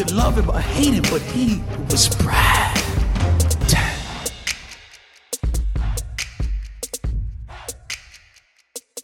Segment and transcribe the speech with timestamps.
[0.00, 2.78] Could love him or hate him, but he was Brad.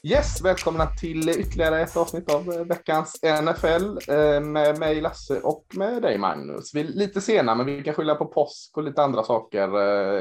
[0.02, 6.02] Yes, välkomna till ytterligare ett avsnitt av veckans NFL eh, med mig Lasse och med
[6.02, 6.74] dig Magnus.
[6.74, 9.68] Vi är lite sena, men vi kan skylla på påsk och lite andra saker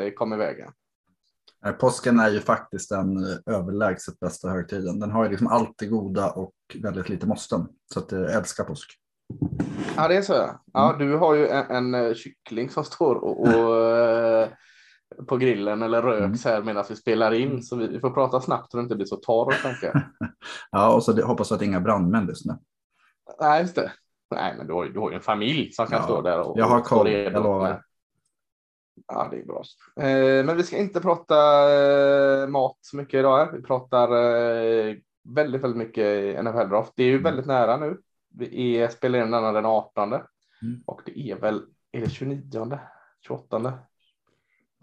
[0.06, 0.72] eh, kom i vägen.
[1.66, 5.00] Eh, Påsken är ju faktiskt den överlägset bästa högtiden.
[5.00, 6.54] Den har ju liksom allt det goda och
[6.84, 7.68] väldigt lite måsten.
[7.94, 9.00] Så att jag älskar påsk.
[9.98, 10.60] Ja, det är så.
[10.74, 14.48] Ja, du har ju en, en kyckling som står och, och
[15.28, 17.64] på grillen eller röks här medan vi spelar in.
[17.64, 19.56] Så vi får prata snabbt så det inte blir så torr.
[19.64, 20.02] Tänker jag.
[20.72, 22.58] ja, och så det, hoppas att inga brandmän lyssnar.
[23.40, 23.92] Nej, just det.
[24.32, 26.60] Nej, men du har, du har ju en familj som kan Ja, stå där och
[26.60, 27.82] jag har koll, jag lovar.
[29.08, 29.64] Ja, det är bra.
[30.00, 31.36] Eh, men vi ska inte prata
[31.74, 33.38] eh, mat så mycket idag.
[33.38, 33.52] Här.
[33.52, 34.96] Vi pratar eh,
[35.36, 36.94] väldigt, väldigt mycket NFL-draft.
[36.96, 37.98] Det är ju väldigt nära nu.
[38.38, 40.14] Vi är, spelar in denna den 18
[40.86, 42.80] och det är väl är det 29,
[43.28, 43.80] 28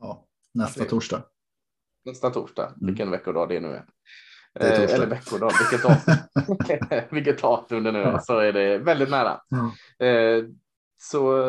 [0.01, 1.23] Ja, nästa torsdag.
[2.05, 2.75] nästa torsdag.
[2.81, 3.85] Vilken veckodag det nu är.
[4.55, 8.79] Det är Eh, eller veckodag, vilket datum, vilket datum det nu är, så är det
[8.79, 9.41] väldigt nära.
[9.99, 10.45] Eh,
[10.99, 11.45] så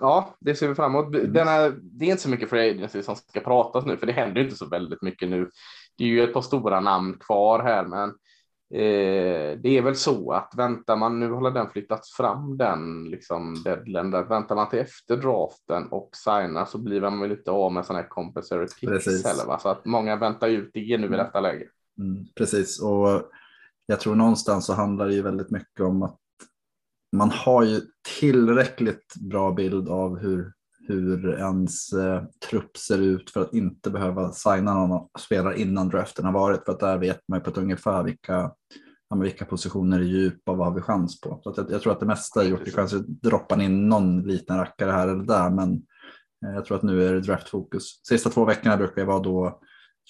[0.00, 1.14] ja, det ser vi fram emot.
[1.14, 1.32] Mm.
[1.32, 4.12] Den här, det är inte så mycket free agency som ska pratas nu, för det
[4.12, 5.50] händer inte så väldigt mycket nu.
[5.96, 8.14] Det är ju ett par stora namn kvar här, men
[8.68, 14.10] det är väl så att väntar man, nu håller den flyttats fram den liksom deadline,
[14.10, 17.86] där väntar man till efter draften och signar så blir man väl lite av med
[17.86, 19.26] sådana här compensatory picks Precis.
[19.26, 19.58] heller, va?
[19.58, 21.68] så att många väntar ut det nu i detta läge.
[21.98, 23.30] Mm, precis, och
[23.86, 26.18] jag tror någonstans så handlar det ju väldigt mycket om att
[27.16, 27.80] man har ju
[28.20, 30.52] tillräckligt bra bild av hur,
[30.88, 36.24] hur ens eh, trupp ser ut för att inte behöva signa någon spelare innan draften
[36.24, 36.64] har varit.
[36.64, 38.52] För att där vet man ju på ett ungefär vilka,
[39.08, 41.40] ja, vilka positioner är djupa och vad har vi chans på.
[41.42, 42.64] Så jag, jag tror att det mesta är gjort.
[42.64, 45.72] Det kanske droppar in någon liten rackare här eller där, men
[46.46, 48.00] eh, jag tror att nu är det draftfokus.
[48.08, 49.60] Sista två veckorna brukar det vara då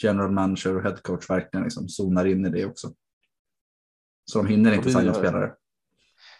[0.03, 2.92] general manager och head coach verkligen liksom zonar in i det också.
[4.31, 5.53] Så de hinner inte signa spelare.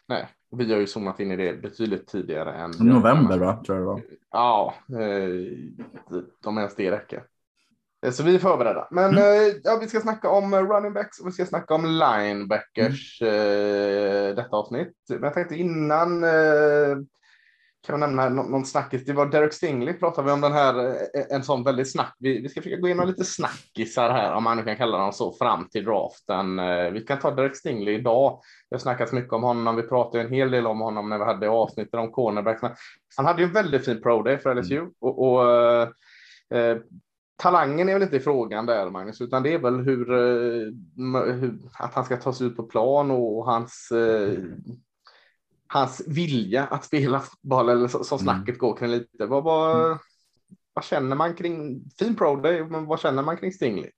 [0.09, 3.83] Nej, vi har ju zoomat in i det betydligt tidigare än November va, tror jag
[3.83, 4.03] det var.
[4.33, 7.25] Ja, eh, de ens det räcker.
[8.06, 8.89] Eh, Så vi är förberedda.
[8.91, 9.25] Men eh,
[9.65, 14.56] ja, vi ska snacka om running backs och vi ska snacka om linebackers eh, detta
[14.56, 14.97] avsnitt.
[15.09, 16.97] Men jag tänkte innan eh,
[17.87, 19.05] kan jag nämna nå- någon snackis.
[19.05, 20.95] Det var Derek Stingley pratade vi om den här, eh,
[21.31, 22.15] en sån väldigt snack.
[22.19, 25.13] Vi, vi ska försöka gå igenom lite snackisar här, om man nu kan kalla dem
[25.13, 26.59] så, fram till draften.
[26.59, 28.41] Eh, Vi kan ta Derek Stingley idag.
[28.71, 29.77] Det har snackats mycket om honom.
[29.77, 32.61] Vi pratade en hel del om honom när vi hade avsnittet om cornerbacks.
[33.17, 35.89] Han hade ju en väldigt fin pro day för LSU och, och eh,
[36.55, 36.77] eh,
[37.43, 40.07] talangen är väl inte i frågan där Magnus, utan det är väl hur,
[41.33, 44.33] hur att han ska ta sig ut på plan och, och hans eh,
[45.69, 49.27] hans vilja att spela fotboll eller så, som snacket går kring lite.
[49.27, 49.99] Vad, vad,
[50.75, 52.65] vad känner man kring fin pro day?
[52.65, 53.91] Men vad känner man kring Stingley?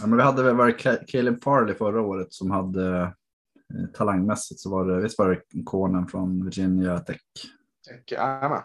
[0.00, 0.74] Ja, men vi hade väl
[1.06, 6.06] Caleb Farley förra året som hade eh, talangmässigt så var det, visst var det konen
[6.06, 7.20] från Virginia Tech.
[8.10, 8.62] Jajamän.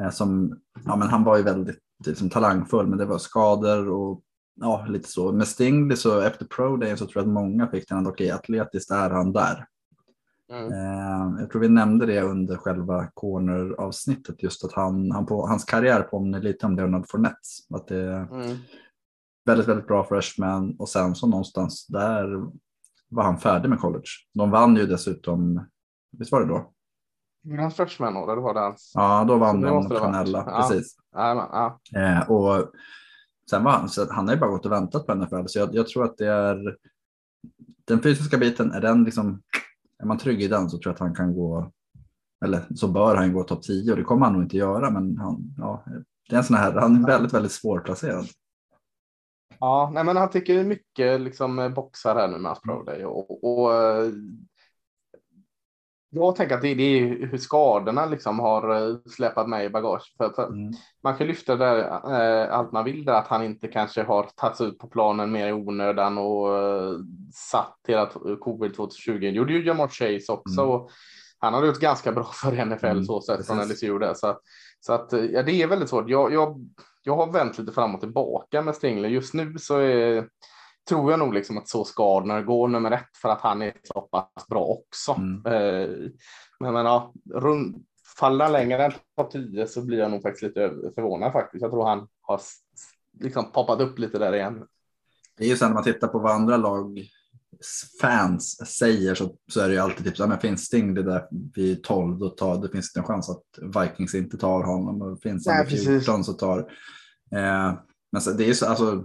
[0.00, 4.22] Eh, som, ja, men han var ju väldigt liksom, talangfull men det var skador och
[4.60, 5.32] ja, lite så.
[5.32, 8.30] Med Stingley så efter pro day så tror jag att många fick den att okej,
[8.30, 9.66] atletiskt är han där.
[10.50, 10.72] Mm.
[10.72, 15.64] Eh, jag tror vi nämnde det under själva corner-avsnittet, just att han, han på, hans
[15.64, 17.58] karriär påminner lite om Leonard Fournettes.
[17.74, 18.56] Att det är Mm.
[19.44, 22.46] väldigt, väldigt bra freshman och sen så någonstans där
[23.08, 24.04] var han färdig med college.
[24.34, 25.66] De vann ju dessutom,
[26.18, 26.72] visst var det då?
[27.44, 28.92] Men Hans freshman år, det var det hans.
[28.94, 30.56] Ja, då vann Det de det nationella, Ja.
[30.68, 30.96] precis.
[31.14, 31.80] Jajamän, ja.
[31.96, 32.70] Eh, och
[33.50, 35.74] sen var han, så han har ju bara gått och väntat på NFL, så jag,
[35.74, 36.76] jag tror att det är
[37.84, 39.42] den fysiska biten, är den liksom,
[40.00, 41.72] är man trygg i den så tror jag att han kan gå,
[42.44, 45.18] eller så bör han gå topp 10 och det kommer han nog inte göra, men
[45.18, 45.84] han, ja,
[46.28, 48.26] det är en sån här, han är väldigt, väldigt svårplacerad.
[49.58, 53.04] Ja, nej, men han tycker mycket liksom eh, boxar här nu med hans pro day
[53.04, 54.12] och, och eh,
[56.10, 60.14] jag tänker att det, det är hur skadorna liksom har eh, släpat med i bagage.
[60.16, 60.72] För, för Mm.
[61.02, 64.60] Man kan lyfta där eh, allt man vill där att han inte kanske har tagits
[64.60, 66.92] ut på planen mer i onödan och eh,
[67.34, 68.10] satt hela
[68.40, 69.18] covid 2020.
[69.18, 70.60] Det gjorde ju Jamar Chase också.
[70.60, 70.74] Mm.
[70.74, 70.90] Och
[71.38, 73.58] han har gjort ganska bra för NFL Mm, så sett från.
[73.58, 74.14] LSU där.
[74.14, 74.38] Så,
[74.80, 76.08] så att eh, ja, det är väldigt svårt.
[76.08, 76.68] Jag, jag,
[77.02, 79.10] jag har vänt lite fram och tillbaka med Stingley.
[79.10, 80.28] Just nu så är,
[80.88, 84.00] tror jag nog liksom att så Gardner går nummer ett för att han är så
[84.00, 85.12] pass bra också.
[85.12, 85.46] Mm.
[85.46, 86.10] Eh,
[86.60, 87.84] men, men ja, rund,
[88.18, 91.62] falla längre än topp 10 så blir jag nog faktiskt lite förvånad faktiskt.
[91.62, 92.40] Jag tror han har
[93.20, 94.66] liksom poppat upp lite där igen.
[95.36, 97.08] Det är ju så när man tittar på vad andra lag
[98.00, 101.28] fans säger så, så är det ju alltid typ så här, men finns Stingley där
[101.54, 103.44] vid 12 då tar, det finns det en chans att
[103.82, 105.86] Vikings inte tar honom och finns han vid precis.
[105.86, 106.58] 14 så tar.
[107.34, 107.74] Eh,
[108.12, 109.04] men så, det är ju så, alltså.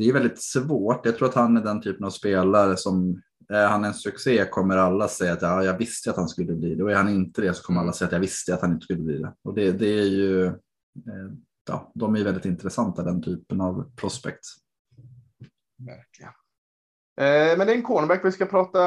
[0.00, 1.06] Det är väldigt svårt.
[1.06, 4.76] Jag tror att han är den typen av spelare som är han en succé kommer
[4.76, 7.42] alla säga att ja, jag visste att han skulle bli det och är han inte
[7.42, 9.34] det så kommer alla säga att jag visste att han inte skulle bli det.
[9.44, 10.52] Och det, det är ju eh,
[11.68, 14.48] ja, de är väldigt intressanta den typen av prospects.
[15.78, 16.32] Verkligen.
[17.20, 18.24] Eh, men det är en cornerback.
[18.24, 18.80] Vi ska prata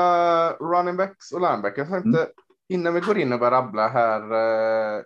[0.52, 1.90] running backs och linebackers.
[1.90, 2.28] Jag tänkte,
[2.70, 4.22] Innan vi går in och börjar rabbla här.
[4.22, 5.04] Eh,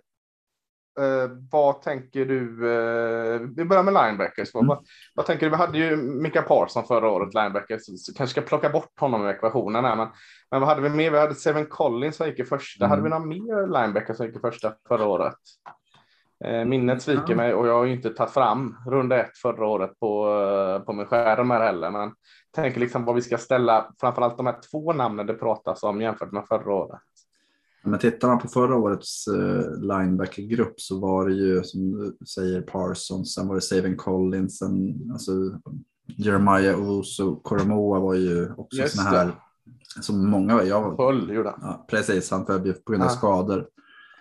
[0.98, 2.72] eh, vad tänker du?
[2.72, 4.54] Eh, vi börjar med linebackers.
[4.54, 5.50] Vad, vad, vad tänker du?
[5.50, 7.80] Vi hade ju Mika Parson förra året, linebackers.
[7.84, 9.84] Så kanske ska plocka bort honom i ekvationen.
[9.84, 10.08] Här, men,
[10.50, 11.10] men vad hade vi mer?
[11.10, 12.84] Vi hade Seven Collins som gick i första.
[12.84, 12.90] Mm.
[12.90, 15.38] Hade vi några mer linebackers som gick i första förra året?
[16.44, 20.00] Eh, minnet sviker mig och jag har ju inte tagit fram runda ett förra året
[20.00, 21.90] på, eh, på min skärm här heller.
[21.90, 22.12] Men
[22.54, 26.32] tänker liksom vad vi ska ställa, framförallt de här två namnen det pratas om jämfört
[26.32, 27.00] med förra året.
[27.90, 32.62] Men tittar man på förra årets eh, linebackergrupp så var det ju som du säger
[32.62, 35.32] Parsons, sen var det Savin Collins, sen alltså
[36.16, 39.34] Jeremiah Owusu Koromoa var ju också Just såna här
[40.00, 43.16] som många, jag, Höll gjorde ja, precis, han föll ju på grund av Ja.
[43.16, 43.68] skador.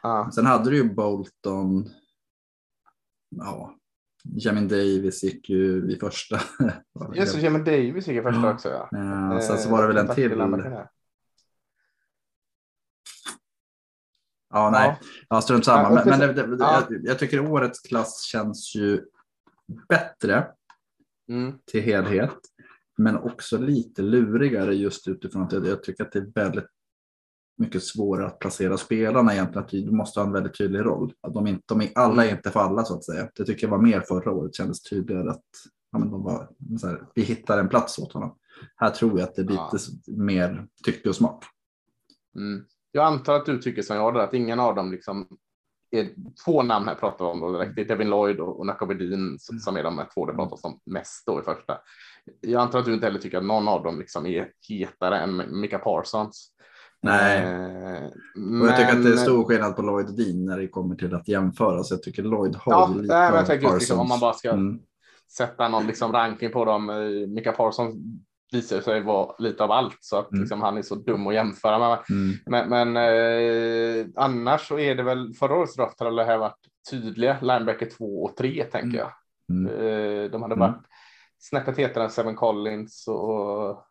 [0.03, 0.31] Ja.
[0.35, 1.89] Sen hade du ju Bolton,
[3.29, 3.73] ja,
[4.23, 6.39] Jamin Davis gick ju i första.
[7.15, 8.53] Just det, Jimmy Davis gick i första Ja.
[8.53, 8.69] också.
[8.69, 9.33] Ja.
[9.33, 10.29] Eh, sen så var det väl en till.
[10.29, 10.89] linebacken här.
[14.49, 14.99] Ja, nej,
[15.29, 15.89] ja, strunt samma.
[15.89, 16.83] Men, men det, det, ja.
[16.89, 19.05] jag, jag tycker årets klass känns ju
[19.89, 20.47] bättre
[21.29, 21.53] Mm.
[21.71, 22.37] till helhet,
[22.97, 26.65] men också lite lurigare just utifrån att jag, jag tycker att det är väldigt
[27.57, 29.63] mycket svårare att placera spelarna egentligen.
[29.63, 31.13] Att du måste ha en väldigt tydlig roll.
[31.21, 33.29] Att de inte, de är, alla är inte för alla så att säga.
[33.35, 34.55] Det tycker jag var mer förra året.
[34.55, 35.43] kändes tydligare att
[35.91, 36.49] ja, men de var,
[36.79, 38.37] så här, vi hittar en plats åt honom.
[38.75, 40.13] Här tror jag att det är lite Ja.
[40.17, 41.43] mer tycke och smak.
[42.35, 42.65] Mm.
[42.97, 45.27] Jag antar att du tycker som jag, där, att ingen av dem liksom
[45.91, 46.09] är
[46.45, 47.75] två namn här pratar vi om då direkt.
[47.75, 50.79] Det är Devin Lloyd och Nacka Bedin som- är de här två det pratas om
[50.85, 51.77] mest då i första.
[52.41, 55.59] Jag antar att du inte heller tycker att någon av dem liksom är hetare än
[55.61, 56.51] Mika Parsons.
[57.01, 57.37] Nej.
[57.43, 58.03] Eh,
[58.61, 60.67] Och jag tycker att det är men- stor skillnad på Lloyd och Dean när det
[60.67, 61.83] kommer till att jämföra.
[61.83, 64.19] Så jag tycker Lloyd har Ja, lite nej, men jag tänker just liksom, om man
[64.19, 64.79] bara ska Mm.
[65.37, 66.89] sätta någon liksom ranking på dem.
[66.89, 67.95] eh, Mika Parsons
[68.51, 70.41] visar sig vara lite av allt så att Mm.
[70.41, 71.97] liksom, han är så dum att jämföra med.
[72.09, 72.35] Mm.
[72.45, 76.57] Men, men eh, annars så är det väl förra årets draft har det här varit
[76.91, 79.11] tydliga linebacker 2 och 3 tänker jag.
[79.51, 79.67] Mm.
[79.73, 80.59] Eh, de hade Mm.
[80.59, 80.81] varit
[81.39, 83.83] snäppet hetare än Seven Collins och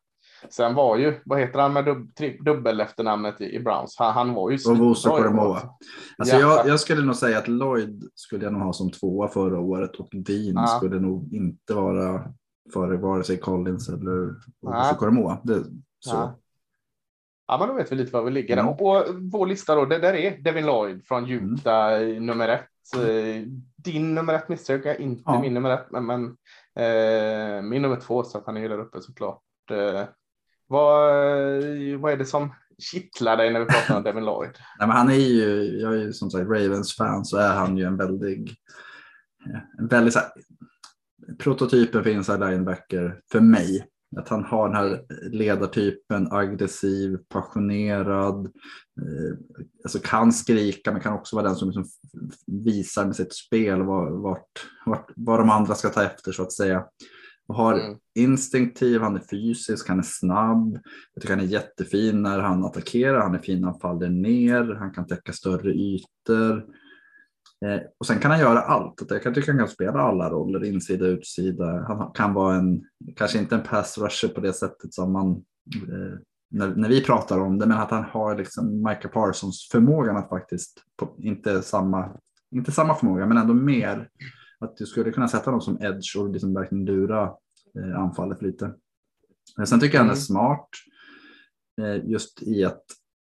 [0.50, 3.96] sen var ju, vad heter han med dub, tri, dubbel efternamnet i, i Browns?
[3.98, 5.24] Han, han var ju Och Voso svinbra i år.
[5.24, 5.60] Koromoa.
[6.18, 6.40] Alltså Ja.
[6.40, 9.96] jag, jag skulle nog säga att Lloyd skulle jag nog ha som tvåa förra året
[9.96, 10.66] och Dean Ja.
[10.66, 12.24] skulle nog inte vara
[12.72, 14.32] före vare sig Collins eller Nej.
[14.60, 15.38] Voso Koromoa.
[15.44, 15.64] Det,
[16.00, 16.14] så.
[16.14, 16.38] Ja.
[17.48, 18.56] Ja, men då vet vi lite var vi ligger.
[18.56, 18.68] Mm.
[18.68, 22.68] Och, och vår lista då, det där är Devin Lloyd från Utah i nummer ett.
[22.96, 23.42] Eh,
[23.76, 25.40] Din nummer ett misstänker jag, inte Ja.
[25.40, 26.24] min nummer ett, men, men
[26.84, 29.42] eh, min nummer två så att han är ju där uppe såklart.
[29.70, 30.04] Eh,
[30.66, 31.10] vad,
[32.00, 34.50] vad är det som kittlar dig när vi pratar om Devin Lloyd?
[34.78, 37.84] Nej, men han är ju, jag är ju som sagt Ravens-fan så är han ju
[37.84, 38.54] en väldig,
[39.78, 40.28] en väldigt så här,
[41.38, 43.86] prototypen för inside linebacker för mig.
[44.16, 48.46] Att han har den här ledartypen, aggressiv, passionerad,
[49.00, 49.38] eh,
[49.84, 51.84] alltså kan skrika men kan också vara den som liksom
[52.46, 56.52] visar med sitt spel vart, vart, vart, vad de andra ska ta efter så att
[56.52, 56.84] säga.
[57.48, 57.98] Och har Mm.
[58.14, 60.78] instinktiv, han är fysisk, han är snabb.
[61.14, 64.74] Jag tycker han är jättefin när han attackerar, han är fin när han faller ner,
[64.78, 66.64] han kan täcka större ytor.
[67.64, 69.02] Eh, och sen kan han göra allt.
[69.08, 71.84] Jag kan tycka han kan spela alla roller, insida, utsida.
[71.88, 72.84] Han kan vara en,
[73.16, 75.30] kanske inte en pass rusher på det sättet som man,
[75.76, 76.18] eh,
[76.50, 80.28] när, när vi pratar om det, men att han har liksom Micah Parsons förmågan att
[80.28, 82.16] faktiskt, på, inte, samma,
[82.50, 84.08] inte samma förmåga, men ändå mer.
[84.58, 87.22] Att du skulle kunna sätta någon som edge och liksom verkligen lura
[87.78, 88.74] eh, anfallet lite.
[89.56, 90.20] Men sen tycker jag han är Mm.
[90.20, 90.68] smart.
[91.80, 92.82] Eh, just i att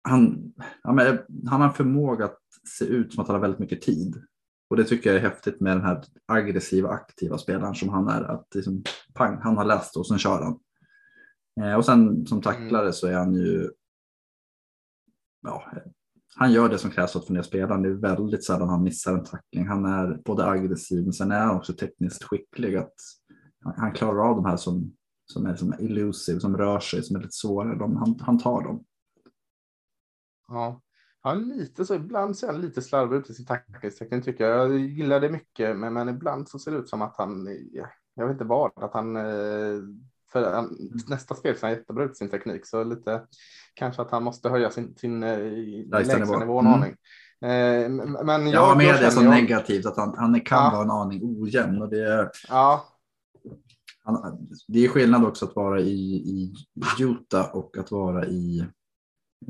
[0.10, 3.60] han, ja, men, han har en förmåga att se ut som att han har väldigt
[3.60, 4.24] mycket tid.
[4.70, 8.22] Och det tycker jag är häftigt med den här aggressiva, aktiva spelaren som han är.
[8.24, 10.60] Att liksom, pang, han har läst och sen kör han.
[11.62, 13.70] Eh, och sen som tacklare så är han ju
[15.44, 15.72] ja,
[16.36, 17.82] han gör det som krävs för att få ner spelaren.
[17.82, 19.68] Det är väldigt sällan han missar en tackling.
[19.68, 22.76] Han är både aggressiv men sen är han också tekniskt skicklig.
[22.76, 22.94] Att
[23.78, 24.94] han, klarar av de här som,
[25.26, 27.80] som är som elusive, som rör sig, som är lite svårare.
[27.80, 28.84] De, han, han tar dem.
[30.48, 30.82] Ja.
[31.24, 31.96] Ja, lite så.
[31.96, 34.72] Ibland ser han lite slarvig ut i sin tacklingsteknik tycker jag.
[34.72, 37.48] Jag gillar det mycket, men, men ibland så ser det ut som att han,
[38.16, 39.82] jag vet inte vad, att han eh,
[40.32, 40.78] för han,
[41.08, 43.22] nästa spel ser han jättebra ut i sin teknik, så lite
[43.74, 45.38] kanske att han måste höja sin, sin eh,
[45.92, 46.80] lägsta nivå, nivå en mm.
[46.80, 46.96] aning.
[47.42, 47.90] Eh,
[48.26, 49.34] men jag, jag har med det som jag...
[49.34, 50.72] negativt, att han, han kan ja.
[50.72, 51.82] vara en aning ojämn.
[51.82, 52.86] Och det, ja.
[54.04, 56.54] han, det är skillnad också att vara i, i
[57.00, 58.66] Utah och att vara i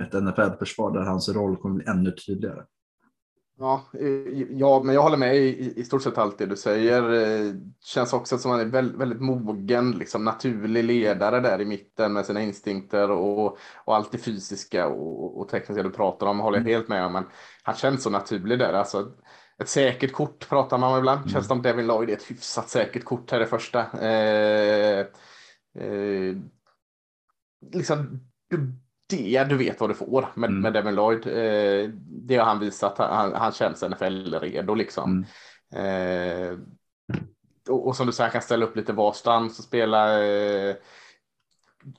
[0.02, 2.64] ett NFL-försvar där hans roll kommer bli ännu tydligare.
[3.58, 3.86] Ja,
[4.50, 7.02] ja, men jag håller med i, i stort sett allt det du säger.
[7.02, 11.66] Det känns också som att han är väldigt, väldigt mogen, liksom naturlig ledare där i
[11.66, 16.40] mitten med sina instinkter och, och allt det fysiska och, och tekniska du pratar om
[16.40, 16.74] håller jag mm.
[16.74, 17.14] helt med om.
[17.14, 17.26] Men
[17.64, 18.74] han känns så naturlig där.
[18.74, 19.12] Alltså,
[19.58, 21.20] ett säkert kort pratar man om ibland.
[21.20, 21.30] Mm.
[21.30, 23.80] Känns som Devin Lloyd är ett hyfsat säkert kort här i första.
[24.02, 25.00] Eh,
[25.80, 26.36] eh,
[27.72, 28.20] liksom,
[29.18, 30.62] det du vet vad du får med, mm.
[30.62, 31.28] med Devin Lloyd.
[31.28, 32.98] Eh, det har han visat.
[32.98, 35.26] Han, han känns NFL-redo liksom.
[35.74, 36.52] Mm.
[36.52, 36.58] Eh,
[37.70, 40.76] och, och, som du säger, han kan ställa upp lite varstans och spela eh,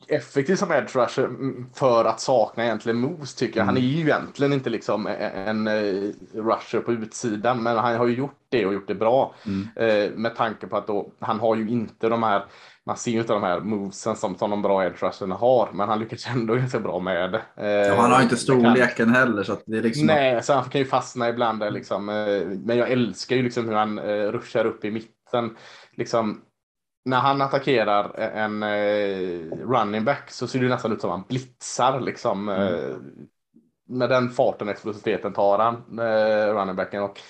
[0.08, 3.64] effektiv som edge rusher mm, för att sakna egentligen Moose tycker jag.
[3.64, 8.14] Han är ju egentligen inte liksom en, en rusher på utsidan, men han har ju
[8.16, 9.68] gjort det och gjort det bra mm.
[9.76, 12.44] eh, med tanke på att då, han har ju inte de här
[12.86, 15.98] man ser ju inte de här movesen som, som de bra edge har, men han
[15.98, 17.42] lyckas ändå ganska bra med det.
[17.56, 19.14] Eh, ja, han har inte storleken kan...
[19.14, 19.42] heller.
[19.42, 21.60] Så det är liksom Nej, så han kan ju fastna ibland.
[21.60, 25.56] Där, liksom, eh, men jag älskar ju liksom hur han eh, ruschar upp i mitten.
[25.96, 26.40] Liksom,
[27.04, 32.00] när han attackerar en eh, running back så ser det nästan ut som han blitzar.
[32.00, 32.74] Liksom, mm.
[32.74, 32.96] eh,
[33.88, 37.02] med den farten och explosiviteten tar han, eh, running backen.
[37.02, 37.20] Och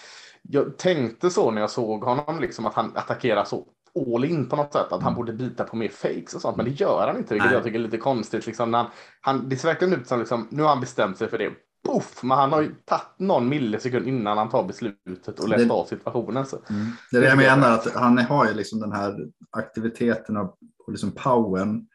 [0.43, 4.57] jag tänkte så när jag såg honom, liksom, att han attackerar så all in på
[4.57, 4.93] något sätt.
[4.93, 5.15] Att han mm.
[5.15, 6.57] borde bita på mer fakes och sånt.
[6.57, 7.55] Men det gör han inte, vilket Nej.
[7.55, 8.47] jag tycker är lite konstigt.
[8.47, 11.29] Liksom, när han, han, det ser verkligen ut som liksom, nu har han bestämt sig
[11.29, 11.53] för det.
[11.89, 15.85] Puff, men han har ju tagit någon millisekund innan han tar beslutet och läst av
[15.85, 16.47] situationen.
[16.47, 16.57] Så.
[16.71, 16.87] Mm.
[17.11, 20.93] Det är det jag menar, att han har ju liksom den här aktiviteten och, och
[20.93, 21.87] liksom powern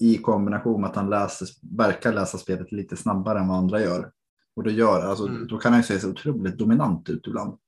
[0.00, 4.10] i kombination med att han läser, verkar läsa spelet lite snabbare än vad andra gör.
[4.56, 5.46] Och då, gör, alltså, mm.
[5.46, 7.58] då kan han ju se så otroligt dominant ut ibland.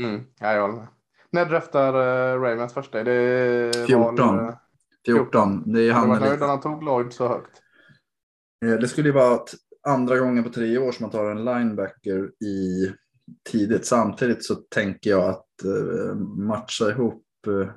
[0.00, 0.86] Mm, jag håller med.
[1.30, 3.04] När draftar uh, Ravens första?
[3.04, 4.16] Det 14.
[4.16, 4.52] Val,
[5.06, 5.72] 14.
[5.72, 6.08] Det är han.
[6.08, 7.62] var nöjd när han tog Lloyd så högt.
[8.64, 9.40] Eh, det skulle ju vara
[9.86, 12.90] andra gången på tre år som man tar en linebacker i
[13.50, 13.86] tidigt.
[13.86, 17.22] Samtidigt så tänker jag att uh, matcha ihop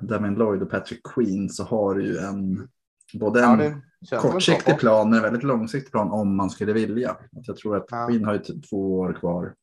[0.00, 2.68] Devin Lloyd och Patrick Queen så har du ju en
[3.14, 7.16] både en ja, kortsiktig plan och en väldigt långsiktig plan om man skulle vilja.
[7.30, 8.06] Jag tror att ja.
[8.06, 9.54] Queen har ju två år kvar.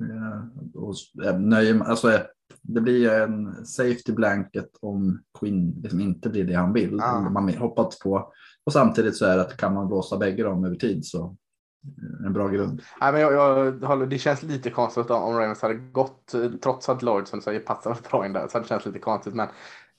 [0.00, 0.94] Uh, och,
[1.40, 2.18] nöjer, alltså,
[2.62, 7.00] det blir en safety blanket om Quinn liksom inte blir det han vill.
[7.00, 7.20] Ah.
[7.20, 8.32] Man hoppats på.
[8.64, 11.36] Och samtidigt så är det att kan man blåsa bägge dem över tid så
[12.26, 12.82] en bra grund.
[13.00, 13.32] Nej, men jag,
[13.82, 17.98] jag, det känns lite konstigt om Ravens hade gått, trots att Lloyd som säger passar
[18.10, 19.34] bra in där, så det känns lite konstigt.
[19.34, 19.48] Men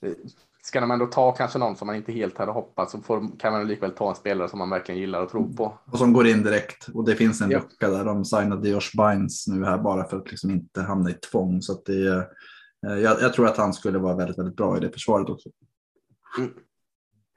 [0.00, 0.12] eh,
[0.62, 3.52] ska man ändå ta kanske någon som man inte helt hade hoppats så får, kan
[3.52, 5.78] man likväl ta en spelare som man verkligen gillar och tror på.
[5.92, 7.58] Och som går in direkt och det finns en ja.
[7.58, 8.04] lucka där.
[8.04, 11.82] De signade Josh Bynes nu här bara för att liksom inte hamna i tvång så
[11.86, 12.26] det
[12.86, 15.48] Eh, jag, jag, tror att han skulle vara väldigt, väldigt bra i det försvaret också.
[16.38, 16.50] Mm.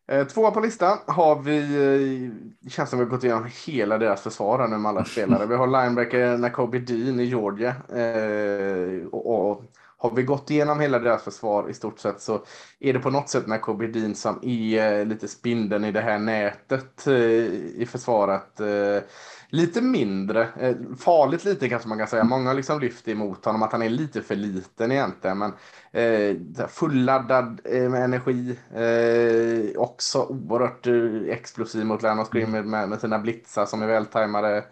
[0.07, 3.97] Eh, tvåa på listan har vi, eh, det känns som vi har gått igenom hela
[3.97, 5.45] deras försvar nu med alla spelare.
[5.45, 7.75] Vi har linebacker Nakobe Dean i Georgia.
[7.89, 9.63] Eh, och, och,
[10.09, 12.45] har vi gått igenom hela deras försvar i stort sett så
[12.79, 16.01] är det på något sätt med KB Dean som är eh, lite spindeln i det
[16.01, 18.59] här nätet eh, i försvaret.
[18.59, 19.03] Eh,
[19.49, 22.23] lite mindre, eh, farligt lite kanske man kan säga.
[22.23, 25.37] Många har liksom lyft emot honom att han är lite för liten egentligen.
[25.37, 25.53] Men
[25.91, 28.59] eh, fulladdad eh, med energi.
[28.73, 34.65] Eh, också oerhört eh, explosiv mot Lennart Grimmer med, med sina blitzar som är vältajmade.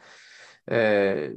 [0.67, 1.29] Eh,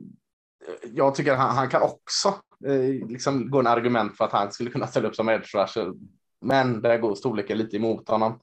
[0.82, 2.34] jag tycker han, han kan också
[2.66, 5.92] eh, liksom gå en argument för att han skulle kunna ställa upp som edge rusher.
[6.44, 8.40] Men där går storleken lite emot honom.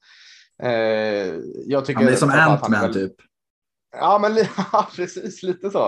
[0.64, 3.16] Eh, jag tycker han är som Ant-Man typ.
[3.98, 4.38] Ja, men
[4.72, 5.86] ja, precis lite så.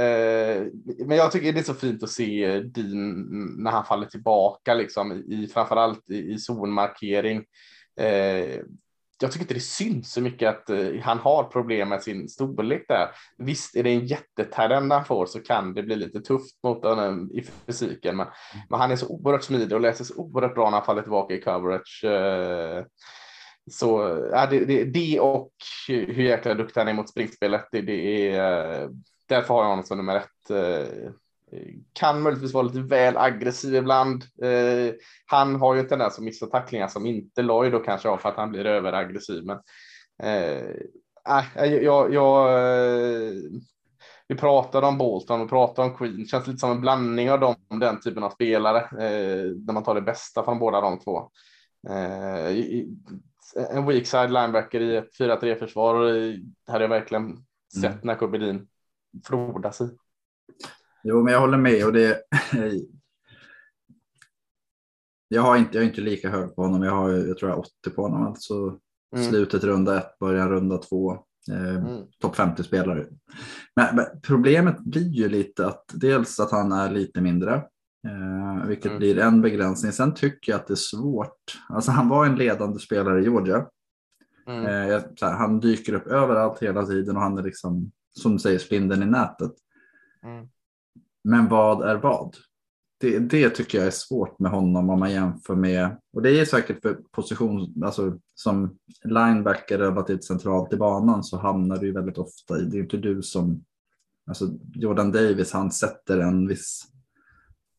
[0.00, 0.66] Eh,
[1.06, 3.12] men jag tycker det är så fint att se Dean
[3.62, 7.44] när han faller tillbaka, liksom, i, framförallt i, i zonmarkering.
[8.00, 8.60] Eh,
[9.20, 12.84] jag tycker inte det syns så mycket att uh, han har problem med sin storlek
[12.88, 13.08] där.
[13.38, 17.30] Visst är det en jättetalent han får så kan det bli lite tufft mot honom
[17.32, 18.26] i fysiken, men,
[18.68, 21.34] men han är så oerhört smidig och läser så oerhört bra när han faller tillbaka
[21.34, 22.04] i coverage.
[22.04, 22.84] Uh,
[23.70, 25.52] så ja, det, det, det och
[25.88, 28.88] hur jäkla duktig han är mot springspelet, det, det är,
[29.28, 30.50] därför har jag honom som nummer ett.
[31.92, 34.24] Kan möjligtvis vara lite väl aggressiv ibland.
[35.26, 38.28] Han har ju en tendens att missa tacklingar som inte Lloyd då kanske har för
[38.28, 39.44] att han blir överaggressiv.
[39.44, 39.58] Men
[40.22, 42.48] äh, jag, jag,
[44.28, 46.26] vi pratade om Bolton och pratade om Queen.
[46.26, 48.78] Känns lite som en blandning av dem, den typen av spelare.
[48.78, 51.30] Eh, där man tar det bästa från båda de två.
[51.88, 52.46] Eh,
[53.70, 55.94] en weak side linebacker i ett 4-3 försvar
[56.66, 57.42] hade jag verkligen mm.
[57.74, 58.00] sett mm.
[58.02, 58.68] när Kubedin
[59.24, 59.90] frodas i.
[61.04, 62.22] Jo, men jag håller med och det.
[65.28, 66.82] jag har inte, jag är inte lika hög på honom.
[66.82, 68.78] Jag har, jag tror jag 80 på honom, alltså
[69.16, 69.28] mm.
[69.30, 71.12] slutet runda ett, början runda två.
[71.50, 72.02] Eh, mm.
[72.20, 73.06] Topp 50 spelare.
[73.76, 77.54] Men, men, problemet blir ju lite att dels att han är lite mindre,
[78.06, 78.98] eh, vilket mm.
[78.98, 79.92] blir en begränsning.
[79.92, 81.58] Sen tycker jag att det är svårt.
[81.68, 83.66] Alltså han var en ledande spelare i Georgia.
[84.48, 84.66] Mm.
[84.66, 88.58] Eh, här, han dyker upp överallt hela tiden och han är liksom, som du säger,
[88.58, 89.52] spindeln i nätet.
[90.24, 90.48] Mm.
[91.24, 92.36] Men vad är vad?
[93.04, 96.44] det, det tycker jag är svårt med honom om man jämför med, och det är
[96.44, 102.18] säkert för position, alltså som linebacker relativt centralt i banan så hamnar du ju väldigt
[102.18, 103.64] ofta i, det är inte du som,
[104.26, 106.82] alltså Jordan Davis han sätter en viss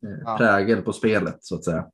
[0.06, 0.38] eh, ja.
[0.38, 1.86] prägel på spelet så att säga.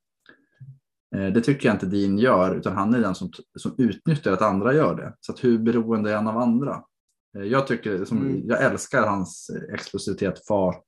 [1.16, 4.42] Eh, det tycker jag inte Dean gör, utan han är den som, som utnyttjar att
[4.42, 5.14] andra gör det.
[5.20, 6.84] Så att hur beroende är han av andra?
[7.38, 8.48] Eh, jag, tycker, som, mm.
[8.48, 10.84] jag älskar hans explosivitet, fart,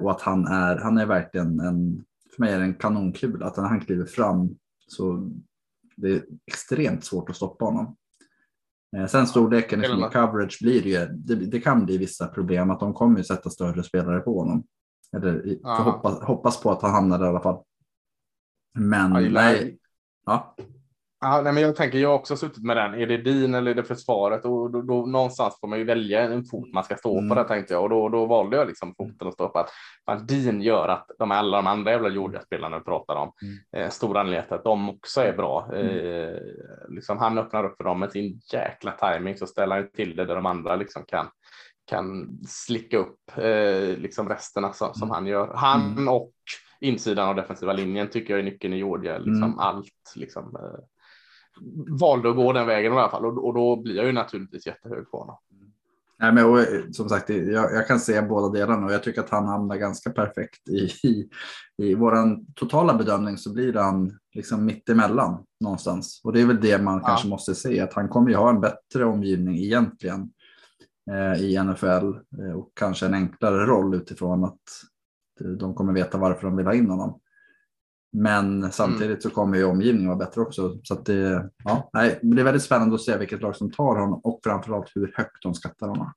[0.00, 3.46] och att han är, han är verkligen en, för mig är det en kanonkula.
[3.46, 5.30] Att när han kliver fram så
[5.96, 7.96] det är extremt svårt att stoppa honom.
[8.96, 12.94] Eh, sen storleken i coverage blir ju, det, det, kan bli vissa problem att de
[12.94, 14.64] kommer sätta större spelare på honom.
[15.16, 17.62] Eller hoppas, hoppas på att han hamnar där i alla fall.
[18.74, 19.78] Men nej.
[20.26, 20.56] Ja.
[21.20, 22.94] Ja, nej, men jag tänker, jag har också suttit med den.
[22.94, 24.44] Är det din eller är det försvaret?
[24.44, 27.28] Och då, då, någonstans får man ju välja en fot man ska stå mm.
[27.28, 27.82] på det tänkte jag.
[27.82, 29.58] Och då, då valde jag liksom foten att stå på.
[29.58, 29.70] Att,
[30.04, 33.84] att din gör att de alla de andra jävla Georgia-spelarna vi pratar om, mm.
[33.84, 35.70] eh, stor anledning att de också är bra.
[35.74, 35.86] Mm.
[35.86, 36.40] Eh,
[36.88, 40.24] liksom, han öppnar upp för dem med sin jäkla timing så ställer han till det
[40.24, 41.26] där de andra liksom kan
[41.90, 45.14] kan slicka upp eh, liksom resterna som, som mm.
[45.14, 45.52] han gör.
[45.54, 46.08] Han mm.
[46.08, 46.32] och
[46.80, 49.18] insidan av defensiva linjen tycker jag är nyckeln i Georgia.
[49.18, 49.58] Liksom mm.
[49.58, 50.56] Allt liksom.
[50.56, 50.80] Eh,
[52.00, 54.66] valde att gå den vägen i alla fall och, och då blir jag ju naturligtvis
[54.66, 55.36] jättehög på honom.
[56.20, 56.58] Nej, men och,
[56.92, 60.10] som sagt, jag, jag, kan se båda delarna och jag tycker att han hamnar ganska
[60.10, 61.28] perfekt i, i,
[61.78, 66.20] i våran totala bedömning så blir han liksom mittemellan någonstans.
[66.24, 67.06] Och det är väl det man ja.
[67.06, 70.30] kanske måste se, att han kommer ju ha en bättre omgivning egentligen
[71.10, 72.06] eh, i NFL
[72.42, 74.60] eh, och kanske en enklare roll utifrån att
[75.58, 77.20] de kommer veta varför de vill ha in honom.
[78.12, 79.20] Men samtidigt mm.
[79.20, 80.78] så kommer ju omgivningen vara bättre också.
[80.82, 84.20] Så det, ja, nej, det är väldigt spännande att se vilket lag som tar honom
[84.24, 86.12] och framförallt hur högt de skattar honom.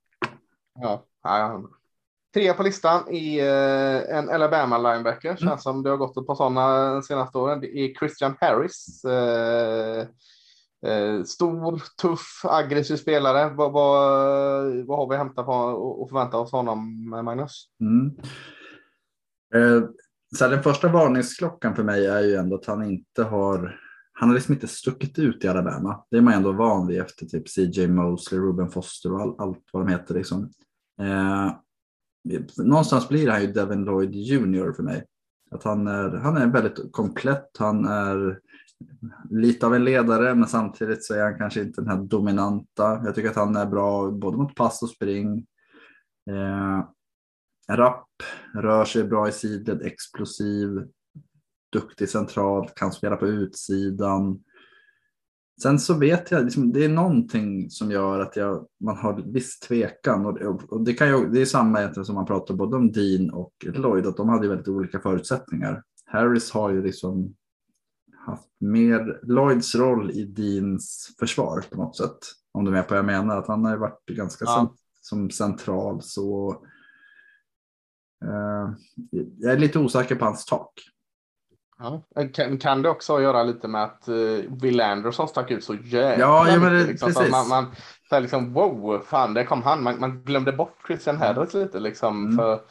[0.80, 1.64] Ja, ja.
[2.34, 5.30] Tre på listan i eh, en Alabama linebacker.
[5.30, 5.38] Mm.
[5.38, 7.60] Känns som det har gått ett par sådana de senaste åren.
[7.60, 9.06] Det är Christian Harris.
[9.06, 10.08] Eh,
[10.86, 13.54] eh, stor, tuff, aggressiv spelare.
[13.56, 14.06] Vad, vad,
[14.86, 17.68] vad har vi hämtat på och förväntat oss honom, Magnus?
[17.82, 18.16] Mm.
[19.56, 19.84] Eh,
[20.36, 23.80] så den första varningsklockan för mig är ju ändå att han inte har
[24.14, 26.04] han har liksom inte stuckit ut i Alabama.
[26.12, 29.64] Det är man ändå van vid efter typ CJ Mosley, Ruben Foster och all, allt
[29.72, 30.14] vad de heter.
[30.14, 30.50] Liksom.
[31.02, 31.52] Eh,
[32.58, 35.06] någonstans blir han ju Devin Lloyd Jr för mig.
[35.52, 37.50] Att han, är, han är väldigt komplett.
[37.60, 38.40] Han är
[39.30, 43.02] lite av en ledare, men samtidigt så är han kanske inte den här dominanta.
[43.06, 45.46] Jag tycker att han är bra både mot pass och spring.
[46.30, 46.86] Eh,
[47.70, 48.10] rapp,
[48.54, 50.70] rör sig bra i sidled, explosiv,
[51.72, 54.44] duktig centralt, kan spela på utsidan.
[55.62, 59.60] Sen så vet jag, liksom, det är någonting som gör att jag, man har viss
[59.60, 60.26] tvekan.
[60.26, 63.54] Och, och det, kan ju, det är samma som man pratar både om Dean och
[63.62, 65.84] Lloyd, att de hade väldigt olika förutsättningar.
[66.06, 67.36] Harris har ju liksom
[68.26, 72.18] haft mer Lloyds roll i Deans försvar på något sätt.
[72.52, 74.74] Om du är med på vad jag menar, att han har varit ganska ja.
[75.02, 76.58] som central så
[79.38, 80.72] jag är lite osäker på hans tak.
[81.80, 82.02] Ja.
[82.34, 86.26] Kan, kan det också göra lite med att uh, Will Anderson stack ut så jävla
[86.26, 87.32] ja, ja, men det, liksom, precis.
[87.32, 87.76] man, man
[88.10, 89.84] så liksom, wow, fan, där kom han.
[89.84, 92.26] Man, man glömde bort Christian Harris lite liksom.
[92.26, 92.38] Mm.
[92.38, 92.62] För,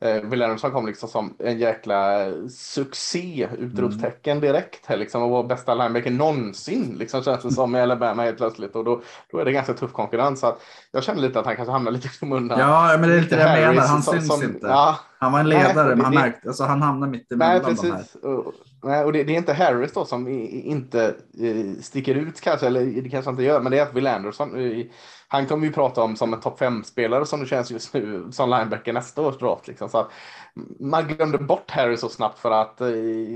[0.00, 4.40] eh, Will Anderson kom liksom som en jäkla succé utropstecken mm.
[4.52, 8.36] direkt här liksom och var bästa linebacker någonsin liksom känns det som i Alabama helt
[8.36, 9.00] plötsligt och då,
[9.32, 10.40] då är det ganska tuff konkurrens.
[10.40, 12.58] Så att jag känner lite att han kanske hamnar lite i skymundan.
[12.58, 13.88] Ja, men det är lite det jag menar.
[13.88, 14.66] Han syns som, inte.
[14.66, 17.76] Ja, Han var en ledare, Nej, men han, märkte, alltså, han hamnade mitt Nej, emellan
[17.76, 17.96] de här.
[17.96, 18.14] precis.
[18.14, 21.04] Och, nej, och det, det är inte Harris då som i, inte
[21.40, 24.06] eh, sticker ut kanske, eller det kanske han inte gör, men det är att Will
[24.06, 24.56] Anderson.
[24.56, 24.86] eh,
[25.30, 28.50] han kommer ju prata om som en topp 5-spelare som det känns just nu som
[28.50, 29.68] linebacker nästa års draft.
[29.68, 29.88] Liksom.
[29.88, 30.10] Så att
[30.80, 32.88] man glömde bort Harris så snabbt för att eh,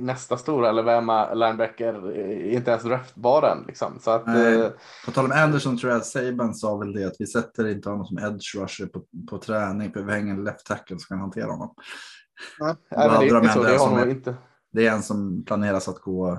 [0.03, 2.17] nästa stora eller vem linebacker
[2.53, 3.65] inte ens draftbar än.
[3.67, 3.99] Liksom.
[4.01, 4.69] Så att, eh,
[5.05, 8.07] På tal om Anderson tror jag Saban sa väl det att vi sätter inte honom
[8.07, 11.51] som edge rusher på, på träning för vi hänger en left tackle som kan hantera
[11.51, 11.75] honom.
[12.61, 13.31] nej,
[13.79, 14.35] så, har är- inte.
[14.73, 16.31] Det är en som planeras att gå,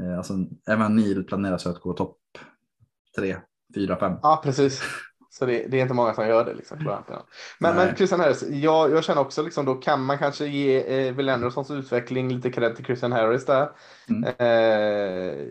[0.00, 0.34] eh, alltså
[0.68, 2.18] Evan Neal planeras att gå topp
[3.16, 3.36] tre,
[3.74, 4.12] fyra, fem.
[4.22, 4.82] Ja, precis.
[5.30, 6.54] Så det, det är inte många som gör det.
[6.54, 7.04] Liksom, jag.
[7.58, 7.86] men, Nej.
[7.86, 11.28] men Christian Harris, jag, jag känner också liksom, då kan man kanske ge eh, Will
[11.28, 13.70] Andersons utveckling lite cred till Christian Harris där.
[14.08, 14.24] Mm.
[14.38, 15.46] Eh,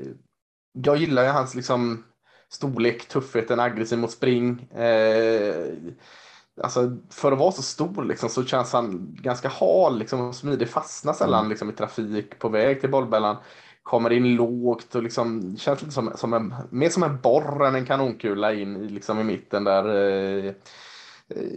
[0.73, 2.03] jag gillar ju hans liksom,
[2.49, 4.61] storlek, tuffheten, aggressiv mot spring.
[4.71, 5.65] Eh,
[6.61, 10.69] alltså, för att vara så stor liksom, så känns han ganska hal liksom, och smidig.
[10.69, 11.49] Fastnar sällan Mm.
[11.49, 13.37] liksom, i trafik på väg till bollbällan
[13.83, 17.75] kommer in lågt och liksom känns lite som, som en, mer som en borr än
[17.75, 19.85] en kanonkula in i, liksom i mitten där.
[19.89, 20.53] eh, eh,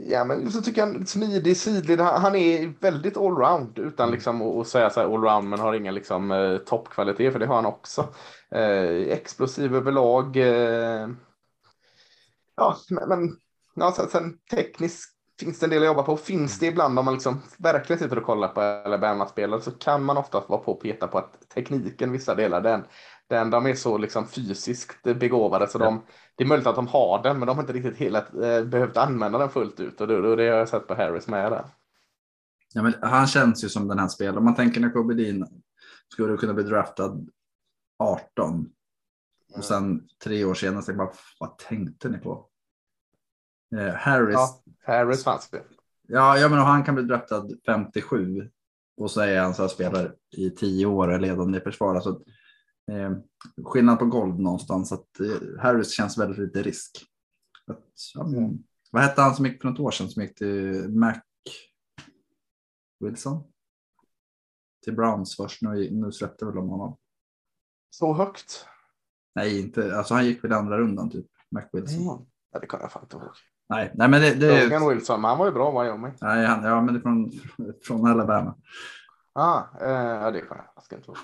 [0.07, 2.01] Ja, men så tycker jag smidig, sidled.
[2.01, 6.31] Han, är väldigt allround utan liksom att, säga så här allround men har ingen liksom
[6.31, 8.15] eh, toppkvalitet för det har han också.
[8.51, 10.37] Eh, explosiv överlag.
[10.37, 11.09] Eh,
[12.57, 13.37] ja, men, men
[13.75, 16.17] ja, sen, sen tekniskt finns det en del att jobba på.
[16.17, 20.17] Finns det ibland om man liksom verkligen sitter och kollar på Alabama-spelare så kan man
[20.17, 22.85] ofta vara på och peta på att tekniken vissa delar den,
[23.29, 26.03] den de är så liksom fysiskt begåvade så de,
[26.37, 28.97] det är möjligt att de har den men de har inte riktigt hela, eh, behövt
[28.97, 31.65] använda den fullt ut och det, och det har jag sett på Harris med där.
[32.75, 34.39] Ja, men han känns ju som den här spelaren.
[34.39, 35.49] Om man tänker när Kobe Dean
[36.13, 37.27] skulle kunna bli draftad
[37.99, 38.71] 18
[39.57, 42.49] och sen tre år senare så bara, vad tänkte ni på?
[43.79, 45.63] Eh, Harris, Ja, Harris fanns det.
[46.09, 48.51] ja, ja men han kan bli draftad 57
[48.97, 51.95] och så är han så här spelar i tio år och ledande i försvar.
[51.95, 52.23] Alltså,
[52.91, 53.13] eh,
[53.65, 54.93] skillnad på golv någonstans.
[54.93, 56.91] Att, eh, Harris känns väldigt lite risk.
[57.67, 57.85] Att,
[58.15, 61.15] ja, men, vad hette han som gick för något år sedan som gick till Mac
[63.01, 63.45] Wilson?
[64.85, 65.63] Till Browns först.
[65.63, 66.97] Nu, nu släppte väl de honom.
[67.91, 68.67] Så högt?
[69.35, 69.97] Nej, inte.
[69.97, 71.27] Alltså han gick väl andra rundan typ.
[71.51, 72.01] Mac Wilson.
[72.03, 72.27] Mm.
[72.53, 73.35] Ja, det kan jag fan inte ihåg.
[73.69, 76.13] Nej, nej, men det, det Logan Wilson, han var ju bra jag med.
[76.21, 77.31] nej, han, ja, men det är från,
[77.83, 78.55] från Alabama.
[79.33, 81.17] Ah, eh, ja, det kan jag jag ska inte ihåg.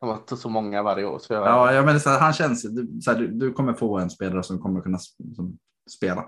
[0.00, 1.18] De inte så många varje år.
[1.18, 2.62] Så jag, Ja, ja men är här, han känns.
[2.62, 4.98] Du, så här, du, du kommer få en spelare som kommer kunna
[5.36, 5.58] som,
[5.96, 6.24] spela.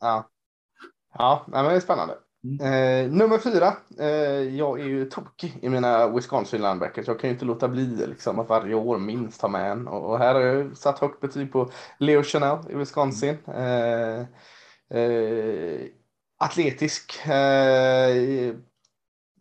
[0.00, 0.28] Ja,
[1.18, 2.14] ja nej, men det är spännande.
[2.60, 3.72] Eh, nummer fyra.
[3.98, 7.06] Eh, jag är ju tokig i mina Wisconsin linebackers.
[7.06, 9.88] Jag kan ju inte låta bli liksom, att varje år minst ha med en.
[9.88, 13.38] Och, och här har jag satt högt betyg på Leo Chanel i Wisconsin.
[13.46, 14.24] Eh,
[14.94, 15.86] eh,
[16.38, 17.26] atletisk.
[17.26, 18.54] Eh,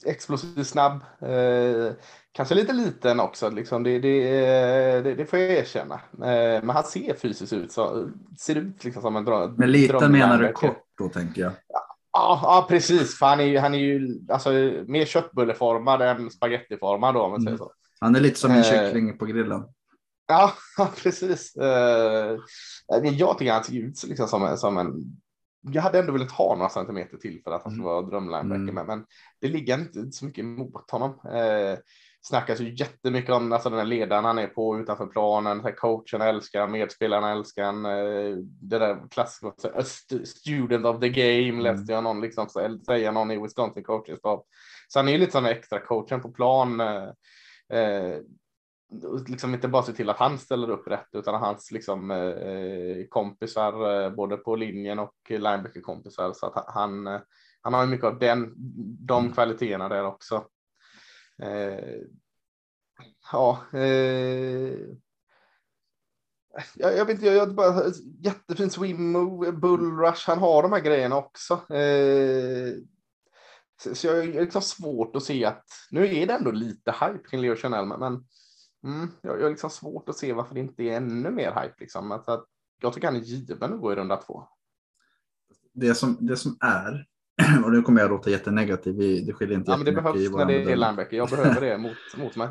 [0.06, 1.02] explosiv, snabb.
[1.22, 1.94] Eh,
[2.32, 3.50] kanske lite liten också.
[3.50, 3.84] Liksom.
[3.84, 5.96] Det, det, eh, det, det får jag erkänna.
[6.14, 7.72] Eh, men han ser fysiskt ut.
[7.72, 9.56] Så, ser ut liksom som en dröm.
[9.58, 11.52] Men liten menar du kort då tänker jag.
[12.14, 13.18] Ja, ja precis.
[13.18, 14.50] För han är ju, han är ju alltså,
[14.88, 17.58] mer köttbulleformad än spagettiformad då, om man säger Mm.
[17.58, 17.72] så.
[18.00, 18.64] Han är lite som en Eh.
[18.64, 19.64] kyckling på grillen.
[20.28, 21.54] Ja, ja, precis.
[21.56, 24.94] Jag tycker han ser ut liksom som, en- som en...
[25.72, 28.76] Jag hade ändå velat ha några centimeter till för att han skulle vara drömlinebacker, Mm.
[28.76, 29.06] men, men
[29.42, 31.10] det ligger inte så mycket emot honom.
[31.12, 31.78] Uh,
[32.22, 35.60] snackas ju jättemycket om alltså, den här ledaren han är på utanför planen.
[35.64, 37.86] Här, coachen älskar medspelarna älskar han.
[37.86, 39.84] Uh, det där klassiska,
[40.26, 41.60] student of the game Mm.
[41.60, 44.40] läste jag någon liksom, så- säga någon i Wisconsin coaching staff.
[44.88, 46.80] Så han är ju lite som extra coachen på plan.
[46.80, 47.10] eh,
[47.80, 48.18] eh,
[49.28, 54.04] liksom inte bara se till att han ställer upp rätt utan hans liksom, eh, kompisar
[54.04, 56.34] eh, både på linjen och linebacker-kompisar.
[56.34, 57.22] Så att han, eh,
[57.62, 58.54] han har mycket av den,
[59.06, 60.48] de kvaliteterna där också.
[61.42, 62.02] Eh,
[63.32, 64.80] ja, eh,
[66.76, 67.84] jag, jag vet inte, jag gör bara
[68.20, 71.62] jättefin swim move, bull rush, han har de här grejerna också.
[73.82, 77.30] Så, så jag är liksom svårt att se att, nu är det ändå lite hype
[77.30, 78.26] kring Leo Chanel, men
[78.86, 81.76] mm, jag, jag har liksom svårt att se varför det inte är ännu mer hype.
[81.80, 82.12] Liksom.
[82.12, 82.46] Att, att,
[82.82, 84.44] jag tycker han är given att gå i runda två.
[85.74, 87.06] Det som, det som är,
[87.66, 90.62] och nu kommer jag låta jättenegativ, det skiljer inte Ja, men det behövs när det
[90.62, 91.18] är linebacker.
[91.18, 92.48] Jag behöver det mot, mot mig.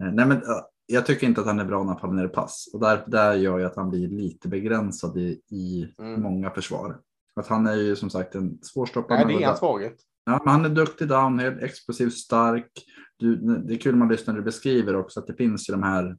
[0.00, 2.70] Eh, Nej, men, ja, jag tycker inte att han är bra när han i pass.
[2.72, 6.22] Och där, där gör ju att han blir lite begränsad i, i Mm.
[6.22, 7.00] många försvar.
[7.36, 9.16] Att han är ju som sagt en svårstoppad.
[9.16, 9.96] Nej, det är en svaghet.
[10.24, 12.70] Ja, han är duktig downhill, explosiv, stark.
[13.16, 15.82] Du, det är kul man lyssnar när du beskriver också att det finns ju de
[15.82, 16.16] här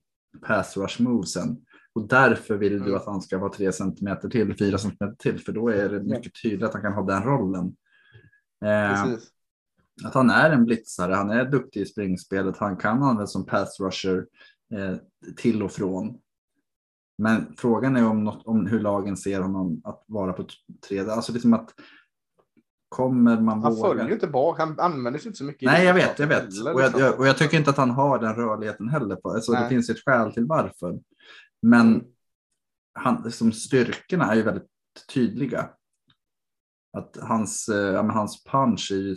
[0.47, 1.57] pass rush movesen.
[1.95, 2.95] Och därför vill du Mm.
[2.95, 6.41] att han ska vara tre centimeter till, fyra centimeter till, för då är det mycket
[6.43, 7.75] tydligt att han kan ha den rollen.
[8.65, 9.13] Eh,
[10.03, 13.79] att han är en blitzare, han är duktig i springspelet, han kan användas som pass
[13.79, 14.25] rusher
[14.73, 14.95] eh,
[15.35, 16.19] till och från.
[17.17, 20.45] Men frågan är om, något, om hur lagen ser honom att vara på
[20.87, 21.11] tredje.
[21.11, 21.69] Alltså liksom att
[22.93, 23.87] kommer man Han våga?
[23.89, 25.65] följer ju inte bak, han använder sig inte så mycket.
[25.71, 26.43] Nej, jag vet, jag vet.
[26.57, 27.01] heller, Och jag, liksom.
[27.01, 29.15] jag, och jag tycker inte att han har den rörligheten heller.
[29.15, 29.29] På.
[29.29, 30.99] Alltså, det finns ett skäl till varför.
[31.61, 32.05] Men Mm.
[32.93, 34.67] han, som styrkorna är ju väldigt
[35.13, 35.69] tydliga.
[36.97, 39.15] Att hans, eh, ja, men hans punch är ju,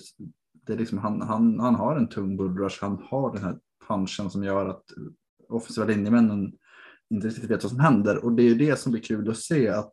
[0.67, 3.59] det är liksom, han, han, han har en tung bullrush, han har den här
[3.89, 4.85] punchen som gör att
[5.49, 6.53] offensiva linjemännen
[7.11, 8.25] inte riktigt vet vad som händer.
[8.25, 9.93] Och det är ju det som blir kul att se att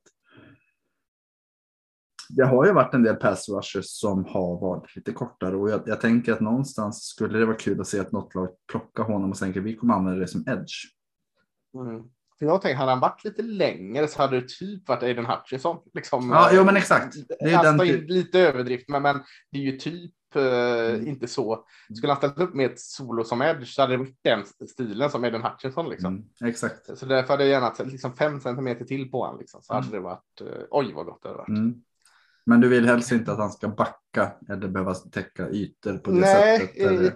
[2.36, 5.82] det har ju varit en del pass rushers som har varit lite kortare och jag,
[5.86, 9.32] jag tänker att någonstans skulle det vara kul att se att något lag plockar honom
[9.32, 10.74] och tänker vi kommer använda det som edge.
[11.76, 12.04] Mm.
[12.40, 15.78] För jag tänker, hade han varit lite längre så hade det typ varit Aiden Hutchison.
[15.94, 17.16] Liksom, Ja, jo, men exakt.
[17.40, 19.20] Det är alltså, den typ- Lite överdrift, men, men
[19.52, 21.08] det är ju typ eh, Mm.
[21.08, 21.66] inte så.
[21.98, 25.10] Skulle han ställt upp med ett solo som edge så hade det varit den stilen
[25.10, 25.90] som Aiden Hutchinson.
[25.90, 26.14] Liksom.
[26.16, 26.98] Mm, exakt.
[26.98, 29.40] Så därför hade jag gärna liksom fem centimeter till på honom.
[29.40, 29.62] Liksom.
[29.62, 30.00] Så hade Mm.
[30.00, 31.48] det varit, eh, oj vad gott det hade varit.
[32.48, 32.60] Mm.
[32.60, 36.20] Men du vill helst inte att han ska backa eller behöva täcka ytor på det
[36.20, 36.82] Nej, sättet?
[36.82, 37.16] eh, Eller?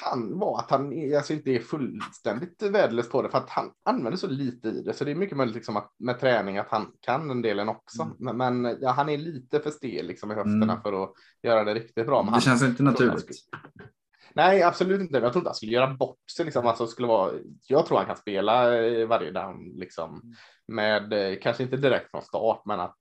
[0.00, 4.16] kan vara att han alltså inte är fullständigt värdelös på det för att han använder
[4.18, 4.92] så lite i det.
[4.92, 8.02] Så det är mycket möjligt liksom att, med träning att han kan den delen också.
[8.02, 8.16] Mm.
[8.18, 10.82] Men, men ja, han är lite för stel liksom i höfterna Mm.
[10.82, 11.12] för att
[11.42, 12.22] göra det riktigt bra.
[12.22, 13.26] Men Det han, känns inte naturligt.
[14.34, 15.18] Nej, absolut inte.
[15.18, 16.44] Jag tror inte han skulle göra bort sig.
[16.44, 16.66] Liksom.
[16.66, 17.32] Alltså, skulle vara,
[17.66, 20.34] jag tror han kan spela eh, varje down liksom,
[20.68, 22.96] med, eh, kanske inte direkt från start, men att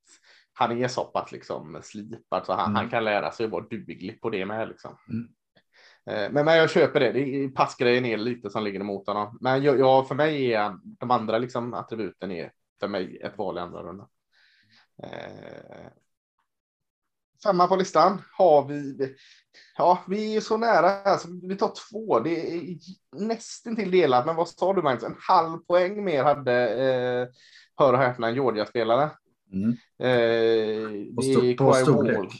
[0.61, 2.75] han är så pass liksom, slipad så han, Mm.
[2.75, 4.67] han kan lära sig att vara duglig på det med.
[4.69, 4.97] Liksom.
[5.09, 5.27] Mm.
[6.05, 7.11] Eh, Men, men jag köper det.
[7.11, 9.37] det är, passgrejen är lite som ligger emot honom.
[9.41, 13.57] Men jag, jag, för mig är de andra liksom, attributen är för mig ett val
[13.57, 14.07] i andra rundan.
[15.03, 15.87] Eh,
[17.43, 19.15] femma på listan har vi.
[19.77, 20.87] Ja, vi är så nära.
[20.89, 22.19] här, så vi tar två.
[22.19, 22.77] Det är
[23.15, 24.25] nästan till delat.
[24.25, 25.03] Men vad sa du Magnus?
[25.03, 27.27] En halv poäng mer hade eh,
[27.77, 29.09] hör och häpna en Georgia-spelare.
[29.53, 29.69] Mm.
[29.99, 32.31] Eh, På, sto- på storlek.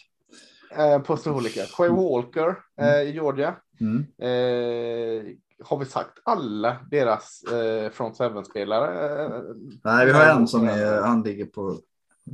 [0.78, 1.66] Eh, på storlek, ja.
[1.78, 3.56] Quay Walker eh, i Georgia.
[3.82, 3.98] Mm.
[4.20, 9.10] Eh, har vi sagt alla deras eh, front seven-spelare?
[9.26, 9.42] Eh,
[9.84, 11.80] Nej, vi har en som är, han ligger på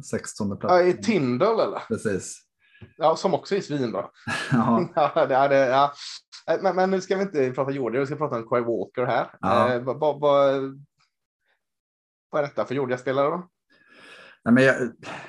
[0.10, 0.74] 16 plats.
[0.74, 1.80] Ja, i Tindall eller?
[1.88, 2.42] Precis.
[2.98, 4.06] Ja, som också är svinbra.
[4.52, 4.88] Ja.
[5.16, 5.94] ja, det är det, ja.
[6.52, 9.06] Eh, Men, men nu ska vi inte prata Georgia, vi ska prata om Quay Walker
[9.06, 9.28] här.
[9.42, 9.74] Ja.
[9.74, 10.62] Eh, vad, vad, vad,
[12.30, 13.48] vad är detta för Georgia-spelare då?
[14.48, 14.76] Nej, men jag,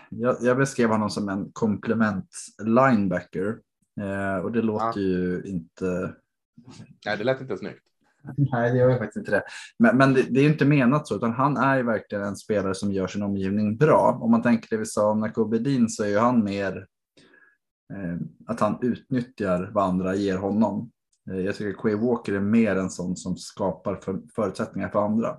[0.08, 2.28] jag, jag beskrev honom som en komplement
[2.62, 3.58] linebacker.
[4.00, 6.14] Eh, och det låter ju inte
[7.06, 7.84] Nej, det lät inte snyggt.
[8.36, 9.42] Nej, det gör jag faktiskt inte det.
[9.78, 12.74] Men, men det, det är inte menat så, utan han är ju verkligen en spelare
[12.74, 14.18] som gör sin omgivning bra.
[14.22, 16.86] Om man tänker det vi sa om Nakobe Dean så är ju han mer
[17.92, 20.90] eh, att han utnyttjar vad andra ger honom.
[21.30, 25.38] Eh, jag tycker Quay Walker är mer en sån som skapar för, förutsättningar för andra.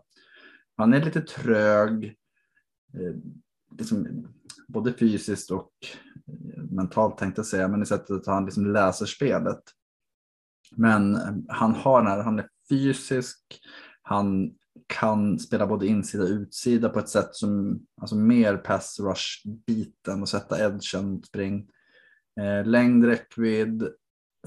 [0.77, 2.05] Han är lite trög,
[2.93, 3.15] eh,
[3.77, 4.27] liksom,
[4.67, 5.71] både fysiskt och
[6.27, 9.61] eh, mentalt tänkte jag säga, men i sättet att han liksom läser spelet.
[10.75, 13.39] Men eh, han har den här, han är fysisk,
[14.01, 14.51] han
[14.87, 20.21] kan spela både insida och utsida på ett sätt som, alltså mer pass rush biten
[20.21, 21.69] och sätta edgen spring.
[22.41, 23.89] Eh, längd, räckvidd,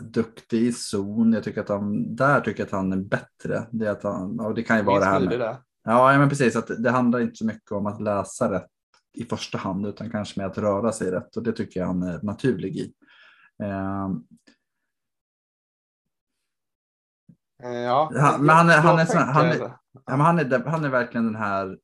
[0.00, 1.32] duktig i zon.
[1.32, 3.66] Jag tycker att han, där tycker jag att han är bättre.
[3.70, 5.40] Det, att han, och det kan ju vara det här med.
[5.84, 6.56] Ja, ja, men precis.
[6.56, 8.70] Att det handlar inte så mycket om att läsa rätt
[9.14, 11.36] i första hand, utan kanske med att röra sig rätt.
[11.36, 12.92] Och det tycker jag han är naturlig i.
[17.62, 21.78] Ja, men han är- är är- men han, är, han är verkligen den här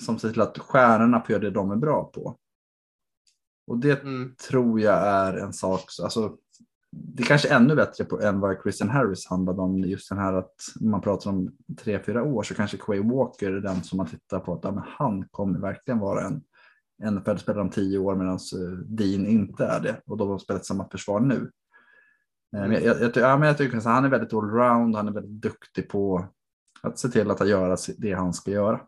[0.00, 2.36] som ser till att stjärnorna får göra det de är bra på.
[3.66, 4.34] Och det Mm.
[4.48, 6.36] tror jag är en sak, alltså,
[6.96, 9.78] det är kanske ännu bättre på, än vad Christian Harris handlade om.
[9.78, 13.60] Just den här att man pratar om tre, fyra år så kanske Quay Walker är
[13.60, 16.42] den som man tittar på att ja, men han kommer verkligen vara en
[17.10, 20.00] NFL-spelare om tio år medan eh, Dean inte är det.
[20.06, 21.50] Och de har spelat samma försvar nu.
[22.52, 25.42] Men Jag, jag, ja, men jag tycker att han är väldigt allround, han är väldigt
[25.42, 26.28] duktig på
[26.82, 28.80] att se till att han gör det han ska göra.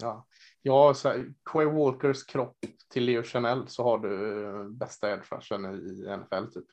[0.00, 0.26] Ja,
[0.62, 2.56] ja så här, Quay Walkers kropp
[2.90, 6.66] till Leo Chanel så har du eh, bästa edge-rushen i NFL typ.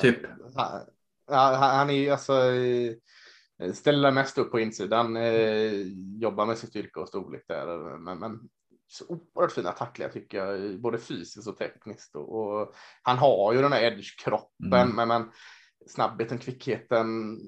[0.00, 0.16] Typ.
[1.26, 2.32] Han, han är ju alltså
[3.74, 5.72] ställer mest upp på insidan, eh,
[6.20, 8.48] jobbar med sin styrka och storlek där, men, men
[8.92, 12.16] så oerhört fina tacklingar tycker jag, både fysiskt och tekniskt.
[12.16, 14.96] Och, och han har ju den här edge-kroppen, Mm.
[14.96, 15.30] men, men
[15.86, 17.38] snabbheten, kvickheten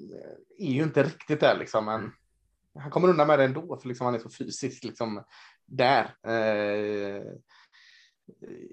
[0.57, 1.85] är ju inte riktigt där liksom.
[1.85, 2.11] Men
[2.79, 5.23] han kommer undan med det ändå, för liksom han är så fysiskt liksom
[5.65, 6.15] där.
[6.27, 7.23] Eh,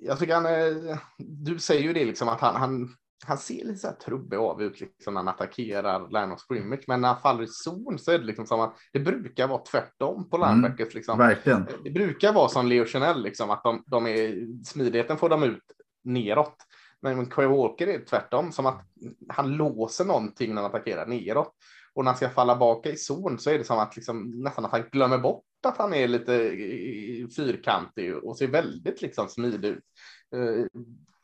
[0.01, 3.79] jag tycker han, eh, du säger ju det liksom att han, han han ser lite
[3.79, 7.21] så här trubbig av ut liksom när han attackerar line of scrimmage, men när han
[7.23, 10.49] faller i zon så är det liksom som att det brukar vara tvärtom på Mm.
[10.49, 10.95] linebackers.
[10.95, 11.19] Liksom.
[11.19, 11.67] Verkligen.
[11.85, 15.63] Det brukar vara som Leo Chanel, liksom, att de, de är, smidigheten får de ut
[16.05, 16.57] neråt.
[17.01, 18.81] Men Quay Walker är tvärtom, som att
[19.29, 21.53] han låser någonting när han attackerar neråt.
[21.95, 24.65] Och när han ska falla baka i zon så är det som att liksom, nästan
[24.65, 29.69] att han glömmer bort att han är lite eh, fyrkantig och ser väldigt liksom smidig
[29.69, 29.85] ut.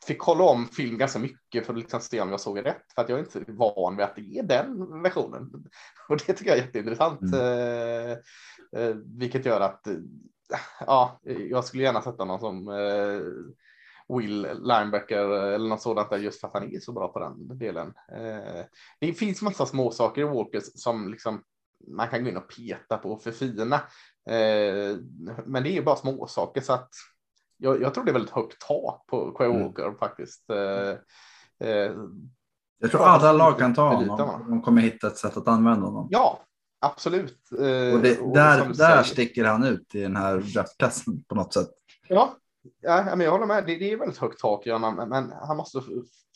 [0.05, 3.01] Fick kolla om film ganska mycket för att liksom se om jag såg rätt, för
[3.01, 5.51] att jag är inte van vid att det är den versionen.
[6.09, 7.21] Och det tycker jag är jätteintressant.
[7.21, 7.39] Mm.
[7.39, 8.17] Eh,
[8.81, 9.93] eh, vilket gör att eh,
[10.79, 13.21] ja, jag skulle gärna sätta någon som eh,
[14.17, 17.57] Will linebacker eller något sådant där just för att han är så bra på den
[17.57, 17.93] delen.
[18.11, 18.65] Eh,
[18.99, 21.43] det finns massa små saker i Walkers som liksom
[21.87, 23.75] man kan gå in och peta på för fina.
[24.29, 24.97] Eh,
[25.45, 26.89] men det är ju bara små saker så att
[27.59, 29.63] jag, jag tror det är väldigt högt tak på Quay Mm.
[29.63, 30.49] Walker faktiskt.
[30.49, 30.89] Eh,
[31.69, 31.91] eh,
[32.79, 34.45] Jag tror alla lag kan ta honom.
[34.49, 36.07] De kommer hitta ett sätt att använda honom.
[36.11, 36.39] ja,
[36.81, 37.51] absolut.
[37.51, 41.35] Eh, Och det, och där där säger- sticker han ut i den här draftklassen på
[41.35, 41.69] något sätt.
[42.07, 42.35] Ja,
[42.81, 43.65] ja men jag håller med.
[43.65, 45.81] Det, det är väldigt högt tak, Göran, men, han måste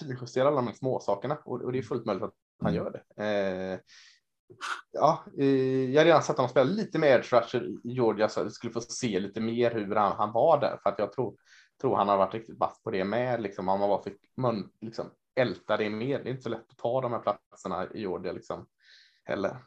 [0.02, 2.34] finjustera alla de små sakerna och, och det är fullt möjligt att
[2.64, 2.84] han Mm.
[2.84, 3.24] gör det.
[3.74, 3.80] Eh,
[4.92, 8.52] ja, eh, jag har redan sett honom spela lite mer edge i Georgia så jag
[8.52, 11.36] skulle få se lite mer hur han, han var där för att jag tror,
[11.82, 14.70] tror han har varit riktigt vass på det med liksom om man bara fick mun,
[14.82, 16.24] liksom, älta det mer.
[16.24, 18.66] Det är inte så lätt att ta de här platserna i Georgia liksom
[19.24, 19.58] heller.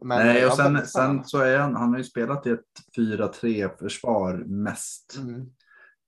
[0.00, 3.78] Men, Nej, och sen, sen så är han, han har ju spelat i ett 4-3
[3.78, 5.18] försvar mest.
[5.18, 5.40] Mm.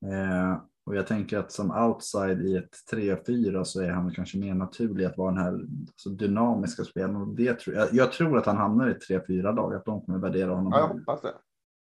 [0.05, 4.55] Eh, och jag tänker att som outside i ett 3-4 så är han kanske mer
[4.55, 7.17] naturlig att vara den här alltså, dynamiska spelaren.
[7.17, 10.01] Och det tror, jag, jag tror att han hamnar i ett 3-4 lag, att de
[10.07, 10.73] kommer värdera honom.
[10.73, 11.35] Ja, jag hoppas det.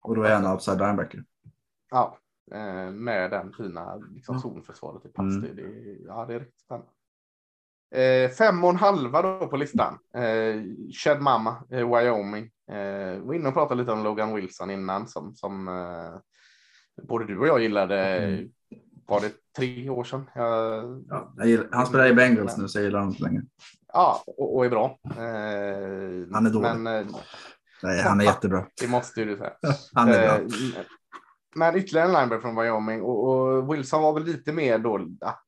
[0.03, 1.25] och då är han outside linebacker.
[1.91, 2.19] Ja,
[2.53, 5.37] eh, med den fina liksom, zonförsvaret i pass.
[5.37, 5.57] Mm.
[5.57, 5.63] Det,
[6.07, 6.91] ja, det är riktigt spännande.
[7.95, 9.99] Eh, fem och en halva då på listan.
[10.15, 12.51] Eh, Shed Mama, eh, Wyoming.
[12.71, 16.15] Eh, var inne och pratade lite om Logan Wilson innan som, som eh,
[17.03, 18.17] både du och jag gillade.
[18.17, 18.51] Mm.
[19.13, 20.31] Var det tre år sedan?
[20.35, 23.43] Jag, Ja, gillar, han spelar i Bengals nu så jag gillar honom inte längre.
[23.93, 24.99] ja och, och är bra.
[25.05, 26.69] Eh, Han är dålig.
[26.75, 27.07] Men eh,
[27.83, 28.67] Nej, han är jättebra.
[28.81, 29.53] det måste ju du säga.
[29.95, 30.37] Han är bra.
[30.37, 30.85] Eh,
[31.57, 35.45] Men ytterligare en linebacker från Wyoming och, och Wilson var väl lite mer då att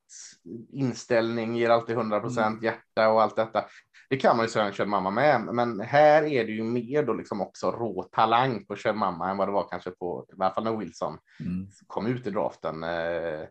[0.73, 3.65] inställning ger alltid 100 procent hjärta och allt detta.
[4.09, 7.13] Det kan man ju säga Kjell Mamma med, men här är det ju mer då
[7.15, 10.55] liksom också rå talang på Kjell Mamma än vad det var kanske på, i alla
[10.55, 11.67] fall när Wilson Mm.
[11.87, 12.83] kom ut i draften.
[12.85, 13.49] Eh,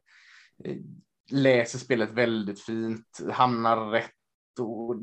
[1.32, 4.12] läser spelet väldigt fint, hamnar rätt
[4.60, 4.96] och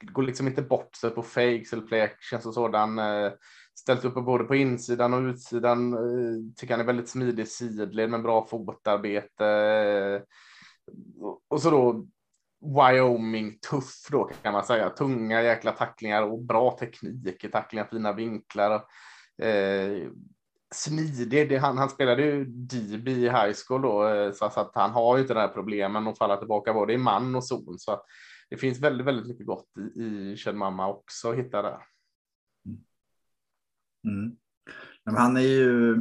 [0.00, 2.98] går liksom inte bort sig på fakes eller play actions och sådan.
[2.98, 3.32] Eh,
[3.78, 5.92] ställt upp både på insidan och utsidan.
[5.92, 10.22] Eh, tycker han är väldigt smidig sidled med bra fotarbete.
[11.48, 12.06] Och så då
[12.64, 14.90] Wyoming tuff då kan man säga.
[14.90, 18.70] Tunga jäkla tacklingar och bra teknik i tacklingar, fina vinklar.
[18.70, 20.08] Och, eh,
[20.74, 21.48] smidig.
[21.48, 24.90] Det, han, han spelade ju DB i high school då, eh, så, så att han
[24.90, 27.78] har ju inte de här problemen att falla tillbaka både i man och zon.
[27.78, 28.04] Så att
[28.50, 31.78] det finns väldigt, väldigt mycket gott i, i Mamma också att hitta där.
[32.66, 32.78] Mm.
[34.04, 34.36] mm.
[35.04, 35.96] Men han är ju.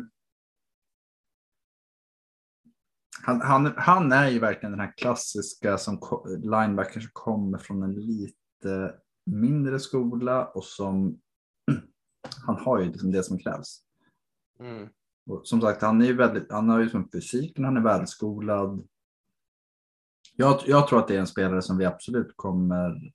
[3.26, 6.00] Han, han, han är ju verkligen den här klassiska som
[6.38, 11.20] linebacker som kommer från en lite mindre skola och som
[12.46, 13.80] han har ju liksom det som krävs.
[14.60, 14.88] Mm.
[15.30, 18.88] Och som sagt, han är ju väldigt, han har ju som fysiken, han är välskolad.
[20.36, 23.14] Jag, jag tror att det är en spelare som vi absolut kommer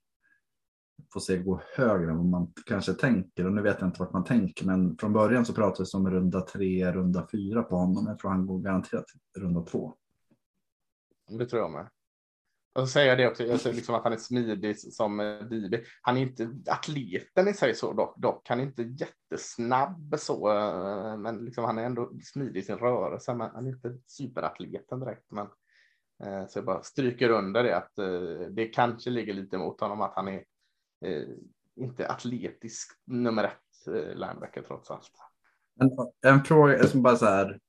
[1.13, 3.45] få se gå högre än vad man kanske tänker.
[3.45, 6.11] Och nu vet jag inte vart man tänker, men från början så pratades det om
[6.11, 8.07] runda tre, runda fyra på honom.
[8.07, 9.05] Jag tror han går garanterat
[9.37, 9.95] runda två.
[11.29, 11.89] Det tror jag med.
[12.73, 15.39] Och så säger jag det också, jag säger liksom att han är smidig som eh,
[15.39, 15.75] DB.
[16.01, 18.49] Han är inte atleten i sig så dock, dock.
[18.49, 23.33] Han är inte jättesnabb så, eh, men liksom han är ändå smidig i sin rörelse.
[23.33, 25.31] Men han är inte superatleten direkt.
[25.31, 25.47] Men,
[26.23, 30.01] eh, så jag bara stryker under det att eh, det kanske ligger lite mot honom
[30.01, 30.43] att han är
[31.75, 35.11] inte atletisk nummer ett eh, linebacker trots allt.
[35.79, 35.89] En,
[36.33, 37.59] en fråga som bara så här.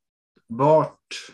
[0.46, 1.30] Vart?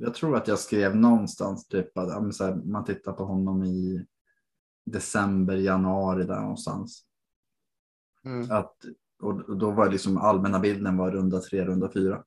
[0.00, 4.06] Jag tror att jag skrev någonstans typ att här, man tittar på honom i
[4.86, 7.04] december, januari där någonstans.
[8.24, 8.76] Mm, Att,
[9.22, 12.24] och då var liksom allmänna bilden var runda tre, runda fyra.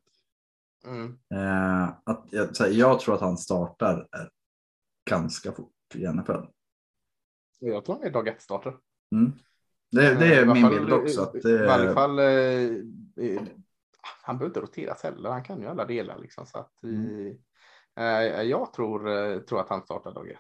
[0.86, 1.18] mm.
[1.34, 4.28] Eh, att, här, jag tror att han startar eh,
[5.10, 6.46] ganska fort i NFL.
[7.60, 8.78] Jag tror han är dag ett starter.
[9.12, 9.32] Mm.
[9.92, 11.22] Det, det Eh, i är alla min bild också.
[11.22, 12.20] Att I det, varje fall.
[12.20, 12.26] Eh,
[13.26, 13.42] eh,
[14.24, 15.30] han behöver inte roteras heller.
[15.30, 16.84] Han kan ju alla delar liksom så att.
[16.84, 17.02] Mm.
[17.06, 17.40] i-
[17.96, 20.40] eh, jag tror, eh, tror att han startar dag ett.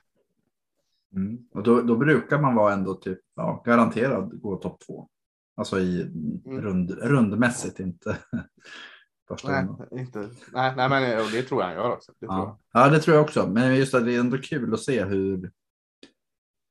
[1.15, 1.47] Mm.
[1.51, 5.09] Och då, då brukar man vara ändå typ ja, garanterad gå topp två.
[5.55, 6.61] Alltså i Mm.
[6.61, 8.17] rund, rundmässigt inte
[9.43, 10.19] Nej, inte,
[10.53, 12.11] nej, nej, men och det tror jag han gör också.
[12.19, 12.25] Det.
[12.25, 12.59] Ja.
[12.73, 13.47] ja, det tror jag också.
[13.49, 15.45] Men just att det är ändå kul att se hur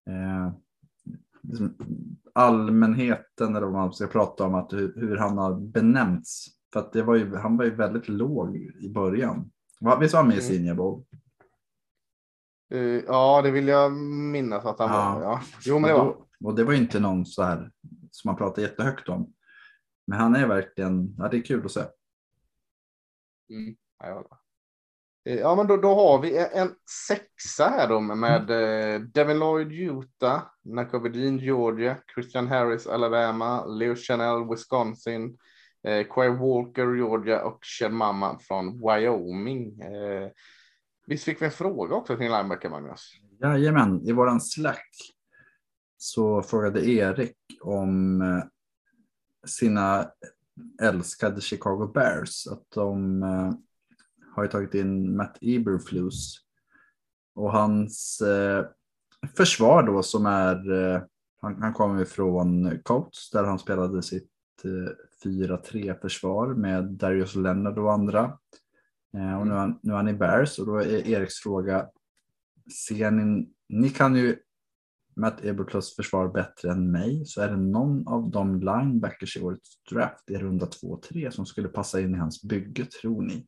[0.09, 0.53] eh,
[1.43, 1.77] liksom
[2.33, 6.47] allmänheten eller vad man ska prata om, att hur, hur han har benämnts.
[6.73, 9.51] För att det var ju, han var ju väldigt låg i början.
[10.01, 10.53] Visst var han med i Mm.
[10.57, 11.05] Senior Bowl?
[12.71, 15.15] Eh, ja, det vill jag minnas att han Ja.
[15.15, 15.23] var.
[15.23, 15.41] Ja.
[15.65, 17.71] Jo, men det och, var och det var inte någon så här
[18.11, 19.33] som man pratar jättehögt om.
[20.07, 21.81] Men han är verkligen, ja det är kul att se.
[23.51, 23.77] Mm.
[23.99, 24.25] Ja.
[25.25, 26.75] Eh, Ja, men då, då har vi en,
[27.09, 33.65] sexa här då med, med eh, Devin Lloyd, Utah, Nakobe Dean, Georgia, Christian Harris, Alabama,
[33.67, 35.39] Leo Chanel, Wisconsin,
[35.85, 39.81] eh, Quay Walker, Georgia och Shermama från Wyoming.
[39.81, 40.31] Eh,
[41.07, 43.13] visst fick vi en fråga också kring linebacker, Magnus?
[43.41, 44.89] Jajamän, i våran Slack
[46.03, 48.45] så frågade Erik om eh,
[49.47, 50.11] sina
[50.83, 52.47] älskade Chicago Bears.
[52.47, 53.53] Att de eh,
[54.35, 56.37] har ju tagit in Matt Eberflus.
[57.35, 58.67] Och hans eh,
[59.37, 60.57] försvar då som är,
[61.41, 64.32] han, han kommer från Colts där han spelade sitt
[64.65, 64.93] eh,
[65.25, 68.39] 4-3 försvar med Darius Leonard och andra.
[69.17, 71.87] Eh, och nu är, nu är han i Bears och då är Eriks fråga,
[72.89, 74.37] ser ni, ni kan ju
[75.17, 79.83] Matt Eberflus försvar bättre än mig, så är det någon av de linebackers i årets
[79.91, 83.47] draft i runda 2-3 som skulle passa in i hans bygge, tror ni?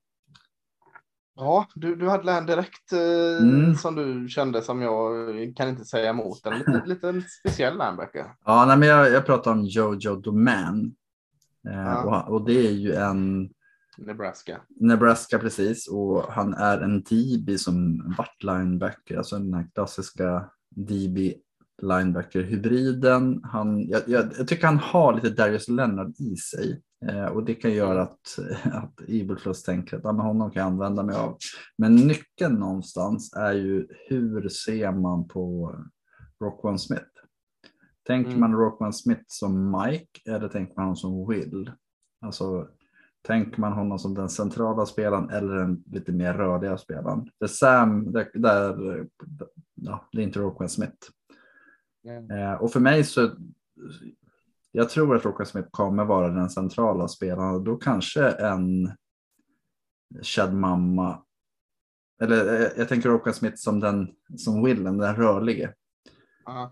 [1.37, 3.75] Ja, du, du hade en direkt eh, Mm.
[3.75, 6.47] som du kände som jag eh, kan inte säga emot.
[6.47, 8.27] En liten, liten speciell linebacker.
[8.45, 10.95] Ja, nej, men jag, jag pratar om Jojo Doman.
[11.69, 12.25] Eh, Ja.
[12.27, 13.51] och, och det är ju en
[13.99, 14.61] Nebraska.
[14.81, 21.35] Nebraska precis och han är en DB som vart linebacker, alltså den här klassiska DB
[21.83, 23.41] linebacker-hybriden.
[23.45, 27.55] Han, jag, jag, jag tycker han har lite Darius Leonard i sig eh, och det
[27.55, 28.39] kan göra att,
[28.73, 31.37] att Eberflus tänker att ja, men honom kan jag använda mig av.
[31.79, 35.77] Men nyckeln någonstans är ju hur ser man på
[36.41, 37.14] Rockwan Smith?
[38.07, 38.41] Tänker Mm.
[38.41, 41.71] man Rockwan Smith som Mike eller tänker man honom som Will?
[42.21, 42.69] Alltså
[43.27, 47.31] Tänker man honom som den centrala spelaren eller den lite mer rörliga spelaren?
[47.39, 49.07] För Sam, där, där
[49.75, 50.97] ja, det är inte Rockwan Smith.
[52.31, 53.31] Eh, och för mig så,
[54.73, 58.93] jag tror att Rockwan Smith kommer vara den centrala spelaren och då kanske en
[60.23, 61.23] Chad Mamma,
[62.23, 65.75] eller eh, jag tänker Rockwan Smith som den, som Willen, den rörlige.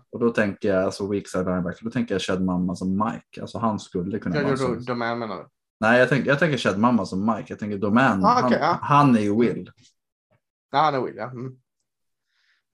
[0.09, 3.41] Och då tänker jag, alltså weak side linebacker, då tänker jag Chad Mamma som Mike.
[3.41, 4.75] Alltså han skulle kunna Jag vara så.
[4.75, 5.47] Domän menar du?
[5.79, 7.45] Nej, jag tänker, jag tänker Chad Mamma som Mike.
[7.47, 8.79] Jag tänker Doman, Ah, okej, han, ja.
[8.81, 9.71] han är ju Will.
[10.71, 11.31] Ja, han är Will, ja.
[11.31, 11.57] Mm.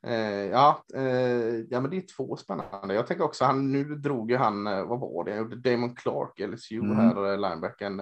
[0.03, 2.93] Eh, ja, eh, ja, men det är två spännande.
[2.93, 6.79] Jag tänker också, han, nu drog ju han, eh, vad var det, Damon Clark, LSU
[6.79, 6.95] Mm.
[6.97, 7.99] här, eh, linebacken.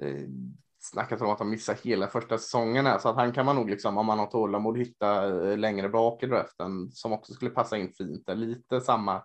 [0.00, 0.28] Eh,
[0.90, 3.70] snackat om att han missar hela första säsongen här, så att han kan man nog
[3.70, 7.76] liksom, om man har tålamod, hitta eh, längre bak i draften som också skulle passa
[7.76, 8.26] in fint.
[8.26, 8.34] där.
[8.34, 9.22] Lite samma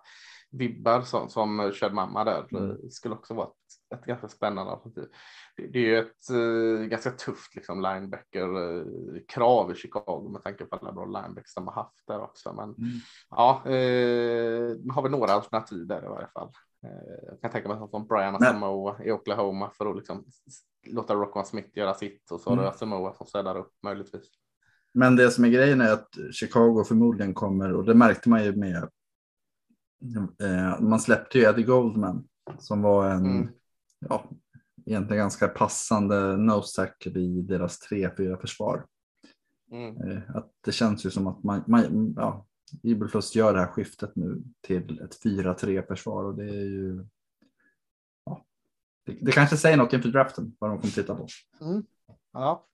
[0.50, 2.46] vibbar som, som Chad Mamma där.
[2.50, 2.70] Mm.
[2.70, 5.04] Eh, skulle också vara ett, ett ganska spännande alternativ.
[5.56, 10.76] Det, det är ju ett eh, ganska tufft liksom, linebacker-krav i Chicago med tanke på
[10.76, 12.52] alla bra linebackers de har haft där också.
[12.52, 12.98] Men Mm.
[13.30, 16.50] ja, eh, har vi några alternativ där i varje fall.
[16.84, 20.24] Eh, jag kan tänka mig som Brian Asamoah i Oklahoma för att liksom
[20.86, 22.74] låta Rockman Smith göra sitt och så har du Mm.
[22.74, 24.30] Asamoah som städar upp möjligtvis.
[24.94, 28.56] Men det som är grejen är att Chicago förmodligen kommer, och det märkte man ju
[28.56, 28.88] med,
[30.42, 32.28] eh, man släppte ju Eddie Goldman
[32.58, 33.48] som var en, Mm.
[34.08, 34.30] ja,
[34.86, 38.86] egentligen ganska passande nose tackle i deras 3-4 försvar.
[39.72, 40.10] Mm.
[40.10, 42.46] Eh, att det känns ju som att man, man ja,
[42.82, 47.06] Iberflus gör det här skiftet nu till ett 4-3 försvar och det är ju,
[48.26, 48.44] ja,
[49.06, 51.26] det, det kanske säger något inför draften vad de kommer titta på.
[52.32, 52.66] Ja.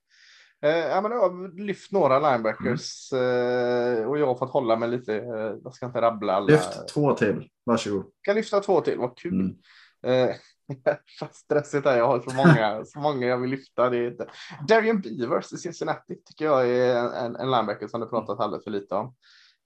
[0.63, 4.89] Eh, ja, men jag har lyft några linebackers eh, och jag har fått hålla mig
[4.89, 5.15] lite.
[5.15, 6.47] Eh, jag ska inte rabbla alla.
[6.47, 8.05] Lyft två till, varsågod.
[8.05, 9.33] Jag kan lyfta två till, vad kul.
[9.33, 9.55] Mm.
[11.31, 13.89] Stressigt är jag har så många, så många jag vill lyfta.
[13.89, 14.15] Det är.
[14.67, 18.71] Darian Beavers i Cincinnati tycker jag är en, en linebacker som det pratat alldeles för
[18.71, 19.15] lite om.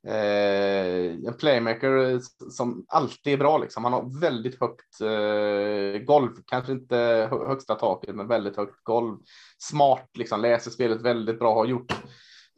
[0.08, 3.58] Eh, en playmaker eh, som alltid är bra.
[3.58, 3.84] Liksom.
[3.84, 9.18] Han har väldigt högt eh, golv, kanske inte högsta taket, men väldigt högt golv.
[9.58, 11.94] Smart, liksom, läser spelet väldigt bra, har gjort,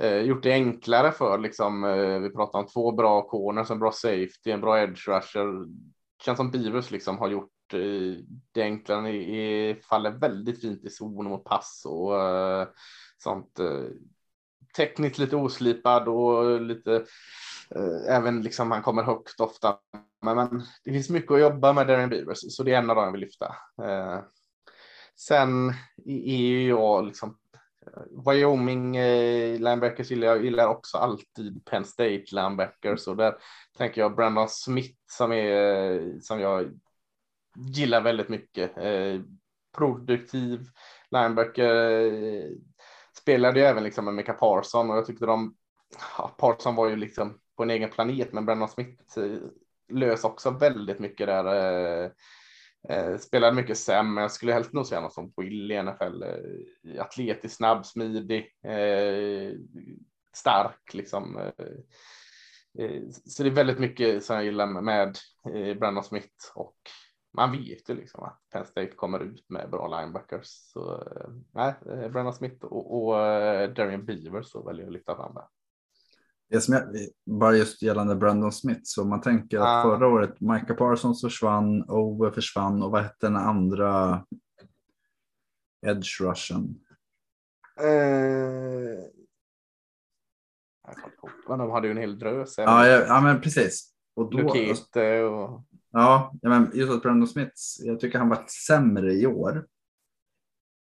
[0.01, 3.91] eh, gjort det enklare för, liksom, eh, vi pratar om två bra corners, en bra
[3.91, 5.65] safety, en bra edge rusher.
[6.23, 10.89] Känns som Beavers liksom har gjort eh, det enklare, i, i, faller väldigt fint i
[10.89, 12.67] zon mot pass och eh,
[13.17, 13.59] sånt.
[13.59, 13.83] Eh,
[14.77, 16.95] Tekniskt lite oslipad och lite
[17.75, 19.77] eh, även liksom han kommer högt ofta.
[20.21, 22.95] Men, men det finns mycket att jobba med Darren Beavers, så det är en av
[22.95, 23.55] dem jag vill lyfta.
[23.83, 24.19] Eh,
[25.15, 25.69] sen
[26.05, 27.37] är ju jag liksom
[27.85, 33.35] eh, Wyoming eh, linebackers gillar jag gillar också alltid Penn State linebackers och där
[33.77, 36.79] tänker jag Brandon Smith som är eh, som jag
[37.55, 38.77] gillar väldigt mycket.
[38.77, 39.21] Eh,
[39.77, 40.69] produktiv
[41.11, 41.75] linebacker.
[41.75, 42.49] Eh,
[43.27, 45.55] Spelade ju även liksom med Mika Parson och jag tyckte de
[46.17, 49.39] ja, Parson var ju liksom på en egen planet men Brennan Smith eh,
[49.89, 51.45] lös också väldigt mycket där.
[52.03, 52.11] Eh,
[52.89, 54.23] Eh, spelade mycket sämre.
[54.23, 56.23] Jag skulle helst nog säga något som Will i NFL.
[56.23, 59.51] Eh, atletisk, snabb, smidig, eh,
[60.33, 61.37] stark liksom.
[61.37, 65.17] Eh, eh, så det är väldigt mycket som jag gillar med
[65.53, 66.77] eh, Brennan Smith och
[67.37, 70.47] man vet ju liksom att Penn State kommer ut med bra linebackers.
[70.47, 71.03] Så
[71.51, 73.13] nej, Brandon Smith och, och
[73.73, 75.47] Darian Beaver så väljer jag att lyfta fram det.
[76.49, 76.83] Det som jag,
[77.25, 79.83] bara just gällande Brandon Smith, så man tänker att ah.
[79.83, 84.23] förra året Micah Parsons försvann, Owe försvann och vad hette den andra
[85.85, 86.79] edge rushen?
[87.79, 89.03] Eh...
[91.47, 92.57] De hade ju en hel drös.
[92.57, 93.93] Ja, ja, ja, men precis.
[94.15, 95.66] Och då, Lukete och...
[95.91, 99.67] Ja, men just att Brandon Smith, jag tycker han varit sämre i år.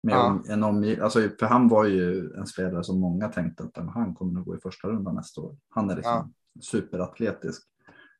[0.02, 0.42] Med ja.
[0.48, 1.02] en omgiv...
[1.02, 4.56] alltså, för han var ju en spelare som många tänkte att han kommer att gå
[4.56, 5.56] i första rundan nästa år.
[5.68, 6.60] Han är liksom ja.
[6.62, 7.62] superatletisk.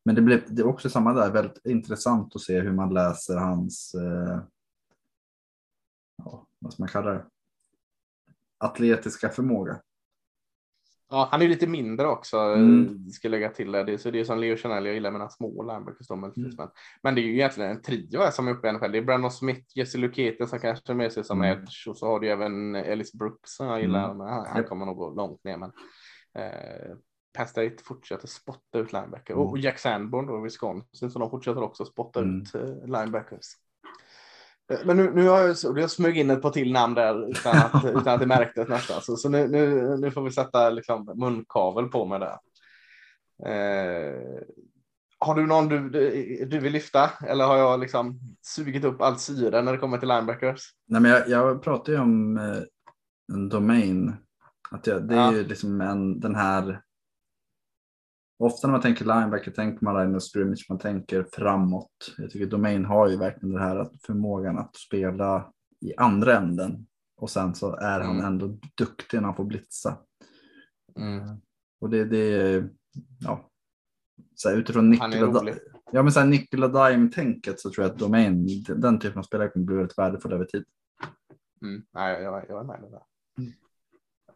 [0.05, 3.37] Men det, blev, det är också samma där, väldigt intressant att se hur man läser
[3.37, 4.41] hans, eh,
[6.17, 7.25] ja, vad ska man kalla det,
[8.59, 9.81] atletiska förmåga.
[11.09, 13.09] Ja, han är lite mindre också, mm.
[13.09, 13.99] ska lägga till det.
[13.99, 16.11] Så det är som Leo Chanel, jag gillar mina små linebackers.
[16.11, 16.33] Mm.
[17.03, 18.93] Men, det är ju egentligen en trio som är uppe i NFL.
[18.93, 21.59] Det är Brandon Smith, Jesse Lukete som kanske är med sig som mm.
[21.59, 24.11] edge och så har du även Ellis Brooks som jag gillar.
[24.11, 24.27] Mm.
[24.27, 25.73] Han, han kommer nog gå långt ner, men
[26.39, 26.97] eh,
[27.37, 29.47] Penn State fortsätter spotta ut linebacker mm.
[29.47, 32.41] och Jack Sanborn då i Wisconsin så de fortsätter också spotta mm.
[32.41, 33.47] ut eh, linebackers.
[34.73, 37.57] Eh, men nu, nu har jag, jag smugit in ett par till namn där utan
[37.57, 39.03] att, utan att det märktes nästan.
[39.03, 42.39] Så, så nu, nu, nu får vi sätta liksom munkavel på med det.
[43.45, 44.43] Eh,
[45.19, 45.91] har du någon du,
[46.51, 50.09] du vill lyfta eller har jag liksom sugit upp allt syre när det kommer till
[50.09, 50.61] linebackers?
[50.89, 52.63] Nej, men jag, jag pratar ju om eh,
[53.33, 54.17] en domain.
[54.71, 55.33] Att jag, det är ja.
[55.33, 56.81] ju liksom en, den här
[58.39, 62.15] Ofta när man tänker linebacker tänker man line scrimmage, man tänker framåt.
[62.19, 66.87] Jag tycker Domain har ju verkligen det här att förmågan att spela i andra änden
[67.17, 68.25] och sen så är han mm.
[68.25, 69.99] ändå duktig när han får blitza.
[70.99, 71.41] Mm.
[71.81, 72.65] Och det, det
[73.21, 73.51] ja,
[74.35, 75.55] så här, utifrån Nikola,
[75.93, 79.49] ja, men så här, Nikola Dime-tänket så tror jag att Domain, den typen av spelare
[79.49, 80.65] kommer bli väldigt värdefull över tid.
[81.63, 81.83] Mm.
[81.93, 83.03] Nej, jag, jag är med det.
[83.43, 83.53] Mm.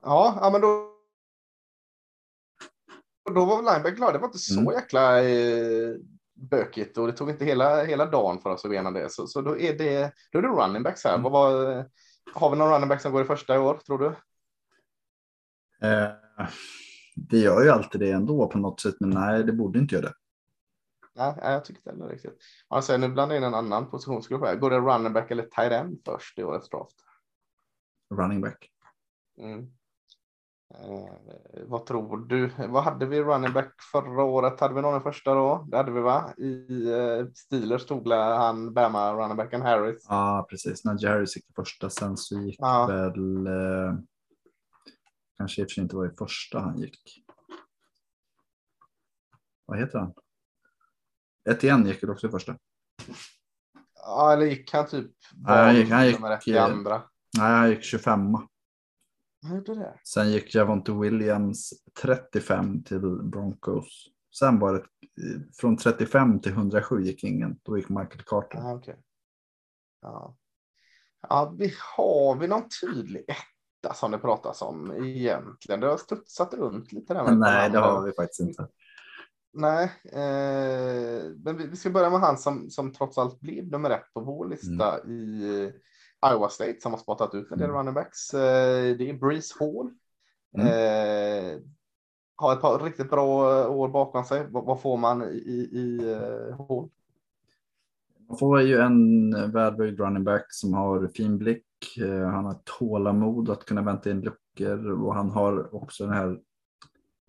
[0.02, 0.99] Ja, ja, men då
[3.24, 4.14] då var lineback glad.
[4.14, 4.74] Det var inte så mm.
[4.74, 5.96] jäkla eh,
[6.34, 9.12] bökigt och det tog inte hela, hela dagen för oss att bena det.
[9.12, 11.18] Så, så då, är det, då är det running backs här.
[11.18, 11.32] Mm.
[11.32, 11.86] Var,
[12.34, 14.06] har vi någon running back som går i första i år, tror du?
[15.86, 16.10] Eh,
[17.14, 20.06] det gör ju alltid det ändå på något sätt, men nej, det borde inte göra
[20.06, 20.14] det.
[21.14, 22.38] Nej, jag tyckte inte riktigt.
[22.68, 24.56] Alltså, nu blandar jag in en annan positionsgrupp här.
[24.56, 26.96] Går det running back eller tight end först i årets draft?
[28.14, 28.70] Running back.
[29.38, 29.72] Mm.
[30.74, 32.50] Eh, vad tror du?
[32.68, 34.60] Vad hade vi running back förra året?
[34.60, 35.66] Hade vi någon i första då?
[35.70, 36.34] Det hade vi va?
[36.36, 40.06] I eh, Steelers stod han Bama running backen Harris.
[40.08, 40.84] Ja, precis.
[40.84, 41.90] Najee Harris gick i första.
[41.90, 42.86] Sen så gick ja.
[42.86, 43.94] väl eh,
[45.38, 47.24] kanske i och för sig inte var i första han gick.
[49.66, 50.14] Vad heter han?
[51.50, 52.56] Etienne gick också i första.
[53.94, 55.10] Ja, eller gick han typ?
[55.34, 57.02] Nej, han gick, han gick, i andra.
[57.38, 58.36] Nej, han gick 25.
[59.42, 60.00] Han gjorde det.
[60.04, 61.72] Sen gick Javonte Williams
[62.02, 64.06] 35 till Broncos.
[64.38, 64.82] Sen var det
[65.60, 67.58] från 35 till 107 gick ingen.
[67.62, 68.58] Då gick Michael Carter.
[68.58, 68.94] Ah, okay.
[70.02, 70.36] ja.
[71.28, 75.80] ja, vi har vi någon tydlig etta som det pratas om egentligen?
[75.80, 77.34] Det har studsat runt lite där.
[77.34, 78.68] Nej, det har vi faktiskt inte.
[79.52, 83.90] Nej, eh, men vi, vi, ska börja med han som, som trots allt blev nummer
[83.90, 85.10] ett på vår lista mm.
[85.10, 85.72] i
[86.26, 87.76] Iowa State som har spottat ut en del mm.
[87.76, 88.34] running backs.
[88.34, 89.90] Eh, det är Breeze Hall.
[90.58, 90.66] Mm.
[90.66, 91.60] Eh,
[92.36, 94.46] har ett par riktigt bra år bakom sig.
[94.50, 96.88] Vad, får man i, i uh, Hall?
[98.28, 101.66] Man får ju en välbyggd running back som har fin blick.
[102.32, 106.38] Han har tålamod att kunna vänta in luckor och han har också den här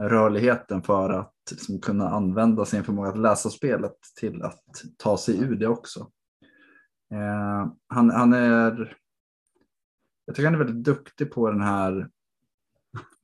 [0.01, 4.63] rörligheten för att liksom kunna använda sin förmåga att läsa spelet till att
[4.97, 6.07] ta sig ur det också.
[7.11, 8.97] Eh, han, han är,
[10.25, 12.09] jag tycker han är väldigt duktig på den här,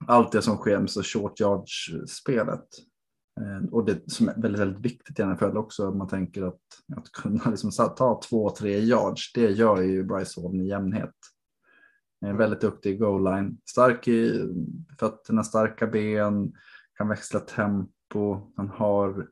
[0.06, 2.68] allt det som sker med så short yards spelet.
[3.40, 6.62] Eh, och det som är väldigt, väldigt viktigt i NFL också, om man tänker att,
[6.98, 11.16] att kunna liksom ta två, tre yards, det gör ju Bryce Hall i jämnhet.
[12.26, 14.50] Eh, Väldigt duktig i goal line, stark i
[15.00, 16.54] fötterna, starka ben,
[16.98, 19.28] kan växla tempo, han har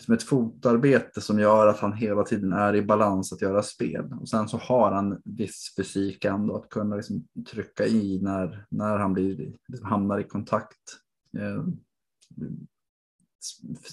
[0.00, 4.14] som ett fotarbete som gör att han hela tiden är i balans att göra spel.
[4.20, 8.98] Och sen så har han viss fysik ändå att kunna liksom trycka i när, när
[8.98, 10.98] han blir, liksom hamnar i kontakt.
[11.38, 11.64] Eh,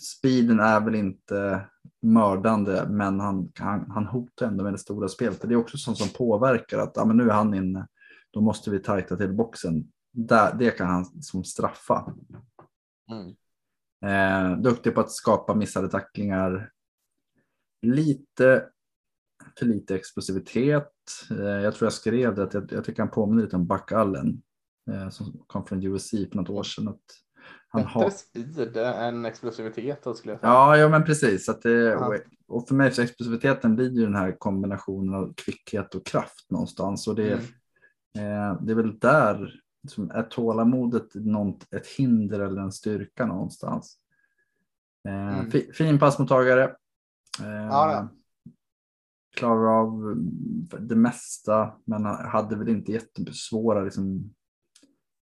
[0.02, 1.66] speeden är väl inte
[2.02, 5.42] mördande, men han, han, han hotar ändå med det stora spelet.
[5.42, 7.88] Det är också sånt som påverkar att ja, men nu är han inne,
[8.32, 9.92] då måste vi tajta till boxen.
[10.12, 12.14] Där, det kan han som straffa.
[13.12, 13.36] Mm.
[14.06, 16.72] Eh, duktig på att skapa missade tacklingar.
[17.82, 18.66] Lite
[19.60, 20.92] för lite explosivitet.
[21.32, 23.92] Eh, jag tror jag skrev det att jag, jag tycker han påminner lite om Buck
[23.92, 24.42] Allen
[24.92, 26.88] eh, som kom från USC för något år sedan.
[26.88, 27.00] Att
[27.68, 28.10] han Bättre har...
[28.10, 30.52] speed än explosivitet då skulle jag säga.
[30.52, 31.50] Ja, ja, men precis.
[31.50, 32.18] Att det, Ja.
[32.48, 37.08] och för mig så explosiviteten blir ju den här kombinationen av kvickhet och kraft någonstans.
[37.08, 37.42] Och det,
[38.18, 38.50] Mm.
[38.52, 39.54] eh, det är väl där
[39.88, 43.98] som är tålamodet något, ett hinder eller en styrka någonstans.
[45.08, 45.52] Eh, Mm.
[45.52, 46.64] fi, fin passmottagare.
[47.42, 48.10] Eh, Ja,
[49.36, 54.34] klarar av mm, det mesta, men hade väl inte jättesvåra liksom,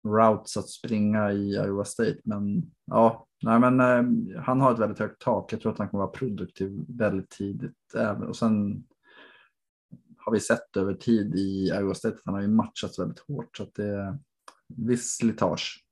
[0.07, 2.19] routes att springa i Iowa State.
[2.25, 5.53] Men ja, nej, men eh, han har ett väldigt högt tak.
[5.53, 7.95] Jag tror att han kommer vara produktiv väldigt tidigt.
[8.29, 8.85] Och sen
[10.17, 13.57] har vi sett över tid i Iowa State att han har ju matchats väldigt hårt.
[13.57, 14.19] Så att det
[14.69, 15.85] viss slitage.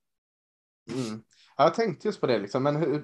[0.91, 1.23] Mm.
[1.57, 2.63] Ja, jag tänkte just på det, liksom.
[2.63, 3.03] men hur,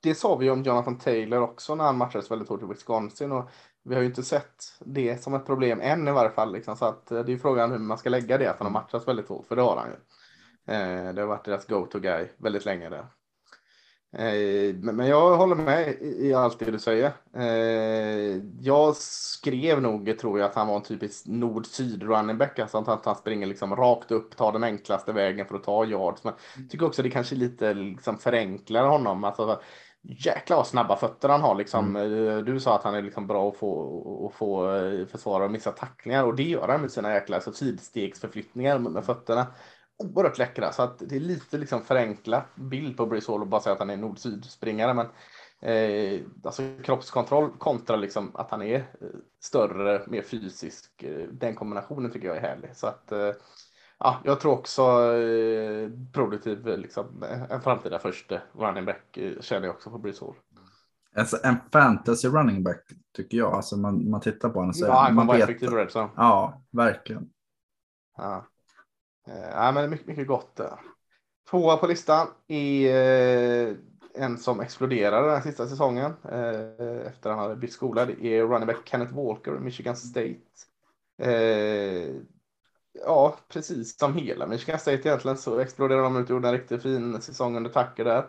[0.00, 3.32] det sa vi ju om Jonathan Taylor också när han matchades väldigt hårt i Wisconsin.
[3.32, 3.50] Och
[3.82, 6.52] vi har ju inte sett det som ett problem än i varje fall.
[6.52, 6.76] Liksom.
[6.76, 8.82] Så att, eh, det är ju frågan hur man ska lägga det, att han har
[8.82, 9.96] matchats väldigt hårt, för det har han ju.
[10.74, 13.06] Eh, det har varit deras go-to-guy väldigt länge där.
[14.18, 17.12] Eh, men, jag håller med i, allt det du säger.
[17.36, 22.58] Eh, jag skrev nog, tror jag, att han var en typisk nord-syd running back.
[22.58, 26.24] Alltså att han, springer liksom rakt upp, tar den enklaste vägen för att ta yards.
[26.24, 29.24] Men jag tycker också det kanske lite liksom förenklar honom.
[29.24, 29.60] Alltså,
[30.02, 31.54] jäklar vad snabba fötter han har.
[31.54, 31.96] Liksom.
[31.96, 34.68] Eh, Du sa att han är liksom bra att få, att få
[35.10, 39.46] försvara och missa tacklingar och det gör han med sina jäkla alltså, sidstegsförflyttningar med fötterna.
[39.98, 43.60] Oerhört läckra så att det är lite liksom förenklat bild på Breeze Hall och bara
[43.60, 44.94] säga att han är nord-syd-springare.
[44.94, 45.06] Men
[45.60, 49.06] eh, alltså kroppskontroll kontra liksom att han är eh,
[49.40, 51.02] större, mer fysisk.
[51.02, 52.76] Eh, den kombinationen tycker jag är härlig.
[52.76, 53.32] Så att eh,
[53.98, 54.82] ja, jag tror också
[55.14, 60.34] eh, produktiv, eh, liksom, en framtida första running back känner jag också på Breeze Hall.
[61.16, 62.82] Alltså, en fantasy running back
[63.16, 63.54] tycker jag.
[63.54, 66.08] Alltså, man, man tittar på honom så Ja, man kommer vara vet- effektiv zone.
[66.16, 67.30] Ja, verkligen.
[68.16, 68.46] Ja.
[69.26, 70.80] Eh, ja, men mycket, mycket gott där.
[71.50, 72.90] Tvåa på listan är
[73.68, 73.76] eh,
[74.14, 78.06] en som exploderade den här sista säsongen eh, efter han hade bytt skola.
[78.06, 80.40] Det är running back Kenneth Walker, Michigan State.
[83.04, 86.82] Ja, precis som hela Michigan State egentligen så exploderade de ut och gjorde en riktigt
[86.82, 88.26] fin säsong under Tucker där.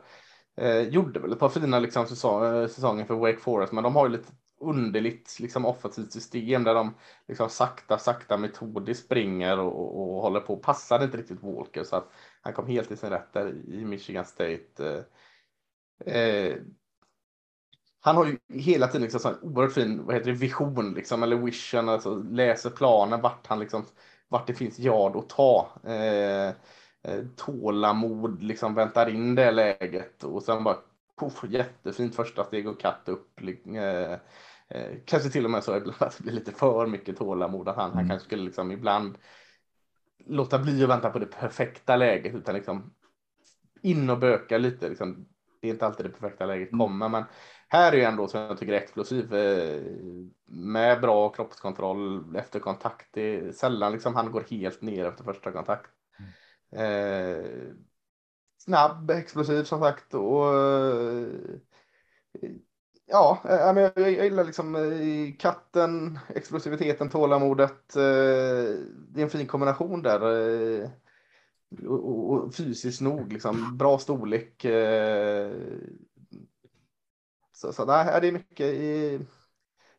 [0.57, 4.11] Eh, gjorde väl ett par fina liksom, säsonger för Wake Forest, men de har ju
[4.11, 6.95] lite underligt liksom, offensivt system där de
[7.27, 10.57] liksom, sakta, sakta metodiskt springer och, och, och håller på.
[10.57, 14.25] Passade inte riktigt Walker så att han kom helt i sin rätt där i Michigan
[14.25, 15.05] State.
[16.05, 16.57] Eh, eh,
[17.99, 21.23] han har ju hela tiden liksom så en oerhört fin vad heter det, vision liksom,
[21.23, 23.85] eller vision, alltså läser planen vart han liksom,
[24.27, 25.69] vart det finns yard att ta.
[25.83, 26.47] Eh,
[27.03, 30.77] eh tålamod, liksom väntar in det läget och sen bara
[31.19, 33.41] puff, jättefint första steg och katt upp.
[33.75, 34.17] Eh,
[34.69, 37.75] eh, kanske till och med så ibland att det blir lite för mycket tålamod att
[37.75, 38.09] han, han Mm.
[38.09, 39.17] kanske skulle liksom ibland
[40.25, 42.93] låta bli att vänta på det perfekta läget utan liksom
[43.81, 44.89] in och böka lite.
[44.89, 45.27] Liksom.
[45.61, 47.23] Det är inte alltid det perfekta läget kommer, men
[47.67, 49.81] här är ju ändå som jag tycker är explosiv eh,
[50.45, 53.07] med bra kroppskontroll efter kontakt.
[53.11, 55.91] Det är sällan liksom han går helt ner efter första kontakt.
[56.71, 57.45] Eh,
[58.57, 61.27] snabb, explosiv som sagt och eh,
[63.07, 67.95] ja, eh, jag, jag gillar liksom eh, katten, explosiviteten, tålamodet.
[67.95, 68.73] Eh,
[69.09, 70.21] det är en fin kombination där.
[71.87, 74.65] Och, och, fysiskt nog, liksom bra storlek.
[77.53, 79.19] Så, så nej, det är mycket i,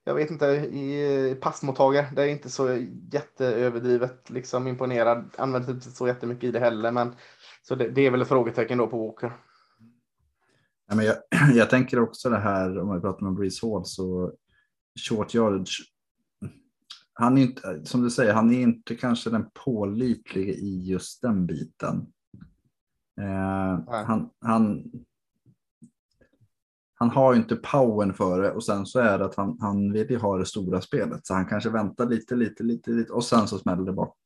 [0.05, 2.07] jag vet inte, i passmottagare.
[2.17, 5.35] Det är inte så jätteöverdrivet liksom imponerad.
[5.39, 7.17] Använder inte så jättemycket i det heller, men
[7.63, 9.33] så det, det är väl ett frågetecken då på Walker.
[10.89, 11.17] Ja, men jag,
[11.55, 14.33] jag tänker också det här om vi pratar om Breeze Hall så
[15.09, 15.93] short yardage.
[17.13, 21.47] Han är inte, som du säger, han är inte kanske den pålitliga i just den
[21.47, 22.07] biten.
[23.21, 24.05] Eh, Nej.
[24.05, 24.85] han, han,
[26.95, 29.93] han har ju inte powern för det och sen så är det att han, han
[29.93, 33.25] vill ju ha det stora spelet så han kanske väntar lite, lite, lite, lite och
[33.25, 34.17] sen så smäller det bak.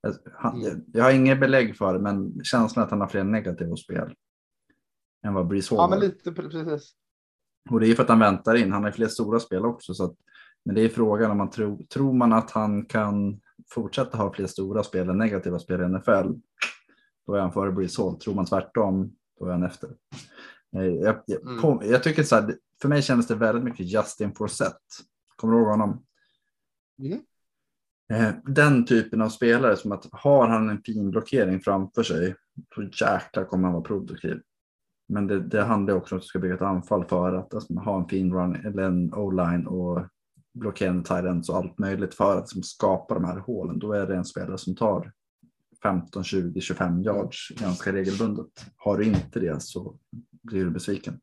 [0.00, 0.84] Jag, han, Mm.
[0.92, 4.14] jag har inget belägg för det, men känslan är att han har fler negativa spel
[5.26, 6.92] än vad Breeze Hall Ja, men lite pre- precis.
[7.70, 8.72] Och det är för att han väntar in.
[8.72, 9.94] Han har fler stora spel också.
[9.94, 10.14] Så att,
[10.64, 13.40] men det är frågan om man tror, tror man att han kan
[13.70, 16.32] fortsätta ha fler stora spel än negativa spel i NFL.
[17.26, 18.16] Då är han före Breeze Hall.
[18.16, 19.90] Tror man tvärtom, då är han efter.
[20.76, 21.60] Eh, Jag, jag, Mm.
[21.62, 24.76] på, jag tycker så här, för mig kändes det väldigt mycket Justin Forsett.
[25.36, 26.04] Kommer du ihåg honom?
[26.98, 27.20] Mm.
[28.12, 32.34] Eh, Den typen av spelare som att har han en fin blockering framför sig
[32.74, 34.40] så jäklar kommer han vara produktiv.
[35.10, 37.74] Men det, det handlar också om att du ska bygga ett anfall för att alltså,
[37.74, 40.06] ha en fin run eller en o-line och
[40.54, 43.78] blockerande ends och allt möjligt för att liksom, skapa de här hålen.
[43.78, 45.12] Då är det en spelare som tar
[45.82, 48.46] 15, 20, 25 yards ganska regelbundet.
[48.76, 49.98] Har du inte det så
[50.42, 51.20] blir du besviken.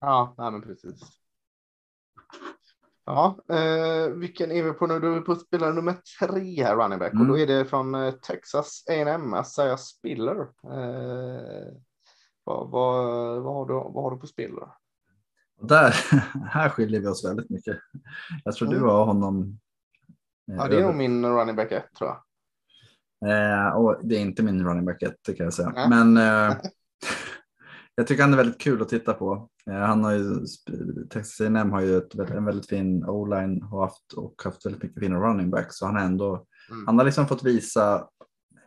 [0.00, 1.00] Ja, nej, men precis.
[3.04, 5.00] Ja, eh, vilken är vi på nu?
[5.00, 7.12] Då är vi på spelare nummer tre här, running back.
[7.12, 7.42] Och då Mm.
[7.42, 10.40] är det från eh, Texas A&M, Isaiah Spiller.
[10.64, 11.72] Eh,
[12.50, 14.68] vad, vad, vad, har du, vad har du på Spiller?
[15.60, 15.94] Och där,
[16.50, 17.78] här skiljer vi oss väldigt mycket.
[18.44, 18.88] Jag tror du Mm.
[18.88, 19.58] har honom.
[20.50, 22.20] eh, Ja, det är nog min running back 1 tror jag.
[23.30, 25.72] Eh, och det är inte min running back 1 det kan jag säga.
[25.74, 25.88] Nej.
[25.88, 26.56] Men eh,
[27.94, 29.48] jag tycker han är väldigt kul att titta på.
[29.70, 30.46] Eh, han har ju,
[31.10, 35.00] Texas A&M har ju ett, en väldigt fin o-line och haft, och haft väldigt mycket
[35.00, 35.76] fina running backs.
[35.76, 36.86] Så han, är ändå, Mm.
[36.86, 38.08] han har liksom fått visa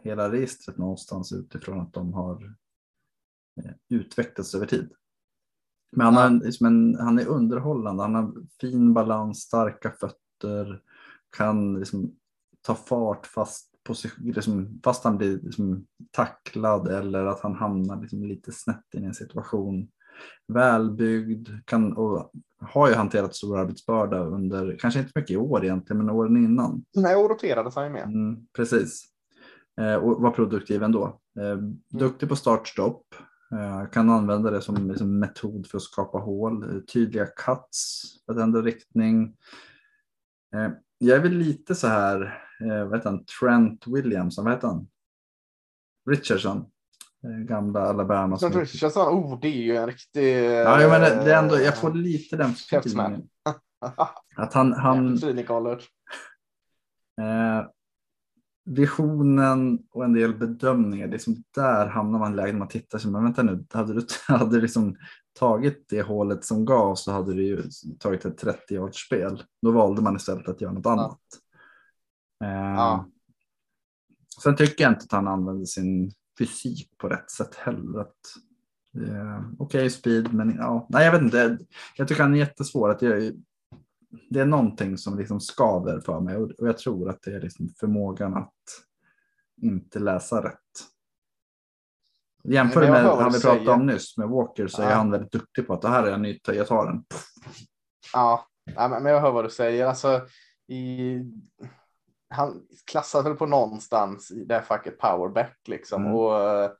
[0.03, 2.53] hela registret någonstans utifrån att de har
[3.57, 4.91] eh, utvecklats över tid.
[5.95, 10.81] Men han, har, liksom en, han är underhållande, han har fin balans, starka fötter,
[11.37, 12.15] kan liksom
[12.61, 13.69] ta fart fast,
[14.17, 19.13] liksom, fast han blir liksom tacklad eller att han hamnar liksom lite snett i en
[19.13, 19.87] situation.
[20.47, 22.31] Välbyggd, kan, och
[22.61, 26.85] har ju hanterat stor arbetsbörda under, kanske inte mycket i år egentligen, men åren innan.
[26.95, 28.03] Nej, och roterades han ju med.
[28.03, 29.03] Mm, precis.
[29.81, 31.19] Eh, och var produktiv ändå.
[31.39, 31.57] Eh,
[31.99, 33.05] duktig på startstopp.
[33.53, 36.63] Eh, kan använda det som liksom, metod för att skapa hål.
[36.63, 39.35] Eh, tydliga cuts för att ändra riktning.
[40.55, 44.87] Eh, jag är väl lite så här, vad heter han, Trent Williamson, vad heter han?
[46.09, 46.65] Richardson.
[47.47, 48.37] Gamla Alabama.
[48.37, 50.43] Som- Richardson, oh, det är ju en riktig...
[50.45, 53.27] Ja, jag, menar, det är ändå, jag får lite den feelingen.
[54.35, 55.17] Att han, han.
[57.21, 57.65] Eh,
[58.65, 62.67] visionen och en del bedömningar, det är som där hamnar man i läget när man
[62.67, 64.95] tittar sig, men vänta nu, hade du, hade du liksom
[65.33, 67.63] tagit det hålet som gav så hade du ju
[67.99, 69.43] tagit ett 30 yards spel.
[69.61, 71.19] Då valde man istället att göra något annat.
[72.43, 73.09] Eh, Ja.
[74.43, 77.99] Sen tycker jag inte att han använder sin fysik på rätt sätt heller.
[77.99, 78.17] Att,
[78.95, 81.57] eh, Okej speed, men ja, nej jag vet inte.
[81.95, 82.89] Jag tycker han är jättesvår.
[82.89, 83.33] Att jag,
[84.29, 87.41] det är någonting som liksom skaver för mig och, och jag tror att det är
[87.41, 88.53] liksom förmågan att
[89.61, 90.59] inte läsa rätt.
[92.43, 94.95] Jämför jag med han vi pratade om nyss med Walker så är Ja.
[94.95, 97.05] han väldigt duktig på att det här är en ny, jag tar den.
[98.13, 99.85] Ja, men jag hör vad du säger.
[99.85, 100.27] Alltså,
[100.67, 101.19] i,
[102.29, 102.61] han
[102.91, 106.01] klassas väl på någonstans i det här facket powerback liksom.
[106.01, 106.15] Mm.
[106.15, 106.71] Och eh,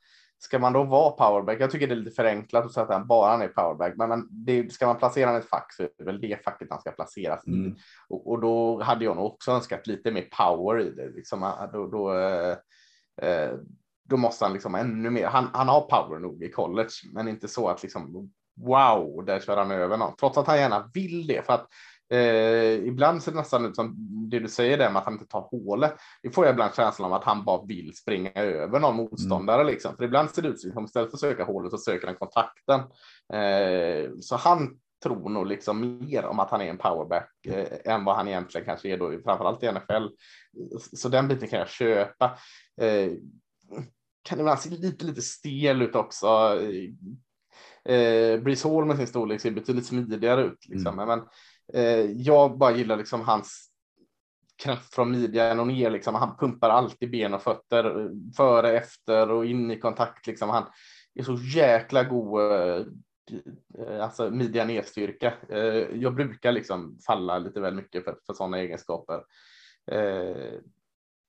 [0.43, 1.57] ska man då vara powerback?
[1.61, 4.27] Jag tycker det är lite förenklat att säga att han bara är powerback, men, men
[4.31, 6.79] det, ska man placera han i ett fack så är det väl det facket han
[6.79, 7.51] ska placeras i.
[7.51, 7.75] Mm.
[8.09, 11.09] Och, och då hade jag nog också önskat lite mer power i det.
[11.09, 12.57] Liksom, Ah, då, då, eh,
[13.21, 13.51] eh,
[14.03, 15.27] då måste han liksom ännu mer.
[15.27, 19.57] Han, han har power nog i college, men inte så att liksom wow, där kör
[19.57, 20.15] han över någon.
[20.15, 21.45] Trots att han gärna vill det.
[21.45, 21.67] För att
[22.13, 23.95] eh, ibland ser det nästan ut som
[24.29, 25.93] det du säger där med att han inte tar hålet.
[26.21, 29.63] Det får jag ibland känslan av att han bara vill springa över någon motståndare.
[29.63, 29.97] Liksom.
[29.97, 32.79] För ibland ser det ut som istället för att söka hålet så söker han kontakten.
[33.33, 38.05] Eh, så han tror nog liksom mer om att han är en powerback eh, än
[38.05, 40.07] vad han egentligen kanske är då, framförallt i NFL.
[40.93, 42.37] Så den biten kan jag köpa.
[42.81, 43.11] Eh,
[44.23, 46.27] kan ibland se lite, lite stel ut också.
[47.85, 50.65] Eh, Breeze Hall med sin storlek ser betydligt smidigare ut.
[50.69, 50.95] Liksom.
[50.95, 51.25] Men eh,
[51.73, 53.69] Eh, jag bara gillar liksom hans
[54.63, 55.89] kraft från midjan och ner.
[55.89, 56.15] Liksom.
[56.15, 60.27] Han pumpar alltid ben och fötter före, efter och in i kontakt.
[60.27, 60.49] Liksom.
[60.49, 60.63] Han
[61.15, 65.33] är så jäkla god eh, alltså midja nedstyrka.
[65.49, 69.23] Eh, jag brukar liksom falla lite väl mycket för, för sådana egenskaper.
[69.91, 70.53] Eh,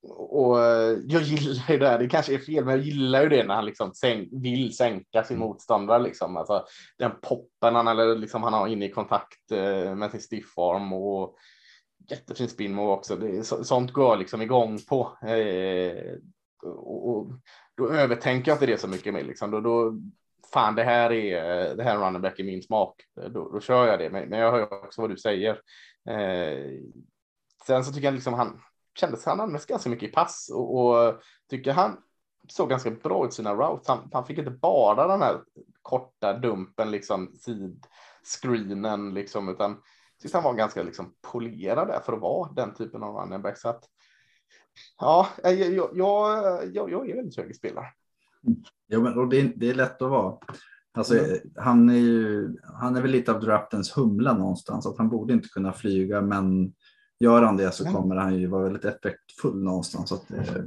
[0.08, 3.28] och eh, jag gillar ju det här, det kanske är fel, men jag gillar ju
[3.28, 6.02] det när han liksom sänk, vill sänka sin motståndare.
[6.02, 6.36] Liksom.
[6.36, 6.66] Alltså,
[6.98, 11.36] den poppen han, eller liksom han har inne i kontakt eh, med sin stiffarm och
[12.10, 13.16] jättefin spin move också.
[13.16, 15.18] Det, är så, sånt går jag liksom igång på.
[15.26, 16.14] Eh,
[16.62, 17.30] och, och
[17.76, 19.24] då övertänker jag inte det så mycket mer.
[19.24, 19.50] Liksom.
[19.50, 19.98] Då, då
[20.52, 22.94] fan det här är det här running back i min smak,
[23.30, 24.10] då, då kör jag det.
[24.10, 25.60] Men, men jag hör också vad du säger.
[26.08, 26.80] Eh,
[27.66, 28.60] sen så tycker jag liksom han
[28.94, 31.20] kändes han användes ganska mycket i pass och, och
[31.50, 31.96] tycker han
[32.48, 33.88] såg ganska bra ut sina routes.
[33.88, 35.40] Han, han fick inte bara den här
[35.82, 39.76] korta dumpen, liksom sid-screenen, liksom, utan
[40.22, 43.58] tyckte han var ganska liksom polerad där för att vara den typen av running back.
[43.58, 43.84] Så att,
[45.00, 45.96] ja, jag, jag,
[46.72, 47.86] jag, jag är väldigt högerspelare.
[48.86, 50.38] Ja, men och det, är, det är lätt att vara.
[50.96, 51.38] Alltså, mm.
[51.56, 52.48] han, är ju,
[52.80, 56.74] han är väl lite av draftens humla någonstans, att han borde inte kunna flyga, men
[57.24, 60.12] gör han det så kommer han ju vara väldigt effektfull någonstans.
[60.12, 60.64] Att, eh,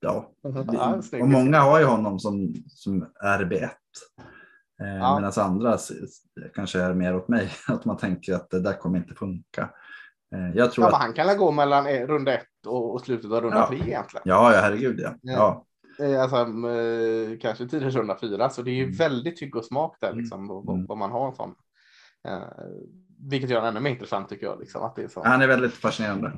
[0.00, 0.30] ja.
[1.20, 3.62] och många har ju honom som, som RB1.
[4.82, 5.16] Eh, ja.
[5.16, 5.78] Medan andra
[6.54, 9.70] kanske är mer åt mig, att man tänker att det där kommer inte funka.
[10.34, 11.02] Eh, jag tror ja, att...
[11.02, 13.68] Han kan gå mellan runda ett och, och slutet av runda ja.
[13.68, 14.22] tre egentligen.
[14.24, 15.14] Ja, ja herregud ja.
[15.22, 15.66] ja.
[16.22, 16.46] Alltså,
[17.40, 18.96] kanske tidigare runda fyra, så det är ju mm.
[18.96, 20.86] väldigt tycke och smak där liksom, mm.
[20.86, 21.54] vad man har en sån.
[23.28, 24.60] Vilket gör den ännu mer intressant tycker jag.
[24.60, 25.24] Liksom, att det är så.
[25.24, 26.32] Han är väldigt fascinerande.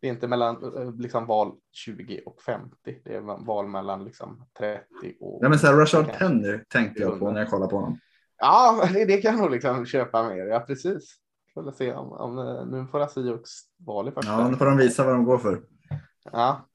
[0.00, 2.76] Det är inte mellan eh, liksom, val 20 och 50.
[3.04, 4.84] Det är val mellan liksom, 30
[5.20, 5.38] och.
[5.44, 7.98] Ja, men så här, Rashard Penny tänkte jag på när jag kollade på honom.
[8.38, 10.46] Ja, det, det kan jag nog liksom köpa mer.
[10.46, 11.16] Ja, precis.
[11.54, 13.50] Får se om, om eh, nu får Asiux
[13.86, 14.32] val i första.
[14.32, 15.62] Ja, nu får de visa vad de går för.
[16.32, 16.68] Ja,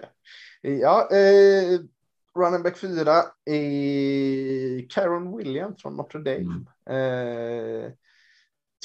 [0.62, 1.08] ja.
[1.10, 1.80] Eh,
[2.36, 3.12] running back 4
[3.44, 6.64] är Caron Williams från Notre Dame.
[6.86, 7.84] Mm.
[7.84, 7.92] Eh,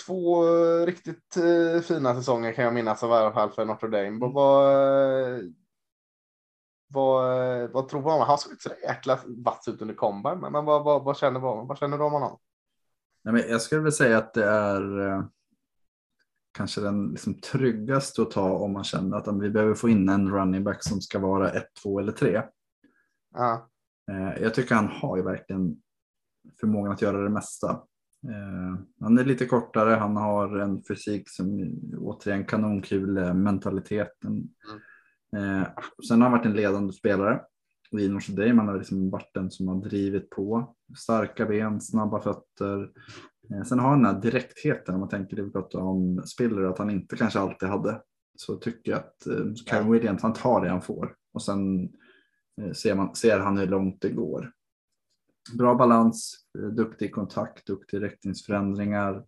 [0.06, 0.46] två
[0.86, 4.08] riktigt eh, fina säsonger kan jag minnas av i alla fall för Notre Dame.
[4.08, 4.20] Mm.
[4.20, 4.34] Vad,
[6.88, 8.28] vad, vad tror man?
[8.28, 11.40] Han såg inte så jäkla vass ut under combine, men, men vad, vad, vad, känner,
[11.40, 12.40] vad, vad känner du om honom?
[13.24, 15.24] Nej, men jag skulle väl säga att det är eh,
[16.54, 20.32] kanske den liksom tryggaste att ta om man känner att vi behöver få in en
[20.32, 22.42] running back som ska vara ett, två eller tre.
[23.34, 23.70] Ja.
[24.12, 25.82] Eh, jag tycker han har ju verkligen
[26.60, 27.84] förmågan att göra det mesta.
[28.30, 34.50] Eh, han är lite kortare, han har en fysik som återigen kanonkul mentaliteten.
[35.34, 35.62] Mm.
[35.62, 35.68] Eh,
[36.08, 37.42] sen har han varit en ledande spelare
[37.92, 38.62] i Notre Dame.
[38.62, 40.76] Han har liksom varit den som har drivit på.
[40.98, 42.92] Starka ben, snabba fötter.
[43.54, 46.64] Eh, sen har han den här direktheten om man tänker det vi pratade om Spiller
[46.64, 48.02] att han inte kanske alltid hade.
[48.36, 49.28] Så tycker jag att
[49.70, 51.90] Kyle Williams han tar det han får och sen
[52.76, 54.52] ser, man, ser han hur långt det går
[55.58, 59.24] bra balans, eh, duktig kontakt, duktig riktningsförändringar.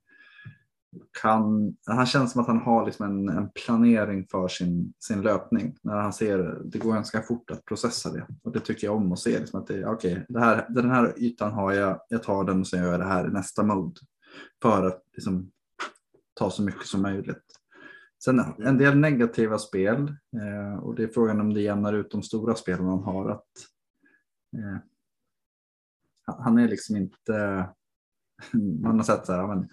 [1.21, 5.77] Kan, han känns som att han har liksom en, en, planering för sin, sin löpning.
[5.81, 9.11] När han ser det går ganska fort att processa det och det tycker jag om
[9.11, 9.39] att se.
[9.39, 12.67] Liksom att det, okay, det här, den här ytan har jag, jag tar den och
[12.67, 13.99] sen gör jag det här i nästa mode
[14.61, 15.51] för att liksom,
[16.33, 17.43] ta så mycket som möjligt.
[18.23, 22.23] Sen en del negativa spel eh, och det är frågan om det jämnar ut de
[22.23, 23.29] stora spelen han har.
[23.29, 23.47] Att,
[24.57, 24.77] eh,
[26.25, 27.69] han är liksom inte,
[28.81, 29.69] man har sett så här, men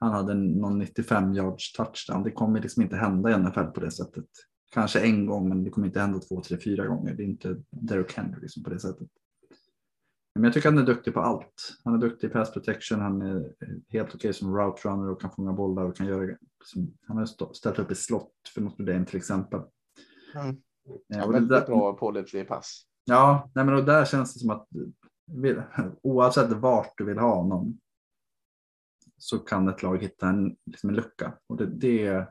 [0.00, 2.22] han hade någon 95 yards touchdown.
[2.22, 4.28] Det kommer liksom inte hända i NFL på det sättet.
[4.72, 7.14] Kanske en gång, men det kommer inte hända två, tre, fyra gånger.
[7.14, 9.08] Det är inte Derrick Henry liksom på det sättet.
[10.34, 11.78] Men jag tycker han är duktig på allt.
[11.84, 13.54] Han är duktig i pass protection, han är
[13.88, 17.16] helt okej okay som route runner och kan fånga bollar och kan göra, liksom, han
[17.16, 19.60] har ställt upp i slott för Notre Dame till exempel.
[20.34, 20.56] Mm.
[21.06, 22.82] Ja, väldigt där, bra pålitlig pass.
[23.04, 24.68] Ja, nej, men och där känns det som att
[26.02, 27.78] oavsett vart du vill ha honom
[29.16, 31.38] så kan ett lag hitta en, liksom en lucka.
[31.46, 32.26] Och det, det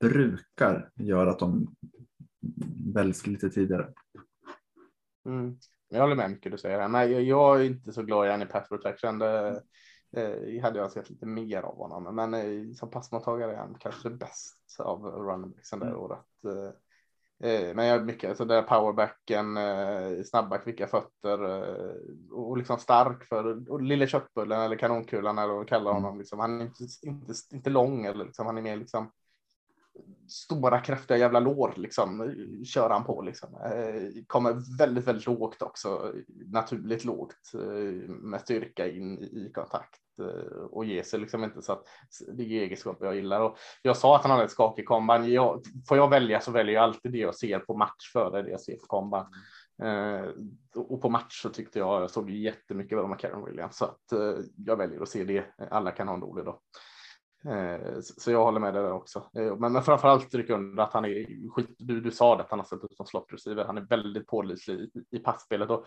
[0.00, 1.74] brukar göra att de
[2.94, 3.92] väljs lite tidigare.
[5.26, 5.58] Mm.
[5.88, 6.88] Jag håller med mycket du säger.
[6.88, 9.18] Men jag, jag är inte så glad i han i pass protection.
[9.18, 9.62] Det,
[10.16, 12.14] eh, hade jag sett lite mer av honom.
[12.14, 15.98] Men eh, som passmottagare är han kanske bäst av runnerbacksen det mm.
[15.98, 16.44] året.
[16.46, 16.74] Eh,
[17.42, 21.94] Eh, men jag är mycket så där powerbacken, eh, snabba kvicka fötter eh,
[22.30, 26.18] och liksom stark för och lille köttbullen eller kanonkulan eller vad kallar honom.
[26.18, 26.40] Liksom.
[26.40, 29.10] Han är inte, inte, inte lång eller liksom, han är mer liksom
[30.28, 32.34] stora kräftiga jävla lår liksom
[32.64, 33.48] kör han på liksom.
[34.26, 36.14] Kommer väldigt, väldigt lågt också,
[36.46, 37.52] naturligt lågt
[38.08, 40.00] med styrka in i kontakt.
[40.20, 41.84] Eh, och ge sig liksom inte så att
[42.32, 43.40] det är egenskaper jag gillar.
[43.40, 45.32] Och jag sa att han hade ett skakig komban.
[45.32, 48.50] Jag, får jag välja så väljer jag alltid det jag ser på match före det
[48.50, 49.26] jag ser på komban.
[49.82, 50.28] Eh,
[50.74, 54.44] och på match så tyckte jag, jag såg jättemycket av Karen Williams så att eh,
[54.56, 55.44] jag väljer att se det.
[55.70, 56.60] Alla kan ha en dålig dag.
[57.44, 59.30] Eh, så jag håller med dig där också.
[59.36, 61.74] Eh, men, men framförallt stryka under att han är skit.
[61.78, 63.64] Du, du sa det att han har sett ut som slot receiver.
[63.64, 65.86] Han är väldigt pålitlig i, i passspelet och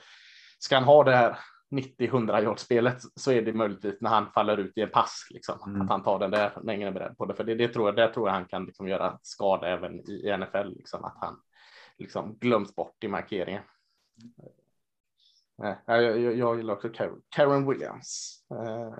[0.59, 1.39] ska han ha det här
[1.73, 5.59] 90-100 yard spelet så är det möjligtvis när han faller ut i en pass, liksom,
[5.67, 5.81] mm.
[5.81, 7.35] att han tar den där när ingen är beredd på det.
[7.35, 10.11] För det, det tror jag, där tror jag han kan liksom göra skada även i,
[10.11, 11.39] i NFL, liksom, att han
[11.97, 13.63] liksom glöms bort i markeringen.
[15.57, 18.39] Nej, jag, jag, jag gillar också Karen, Karen Williams.
[18.51, 18.93] Eh,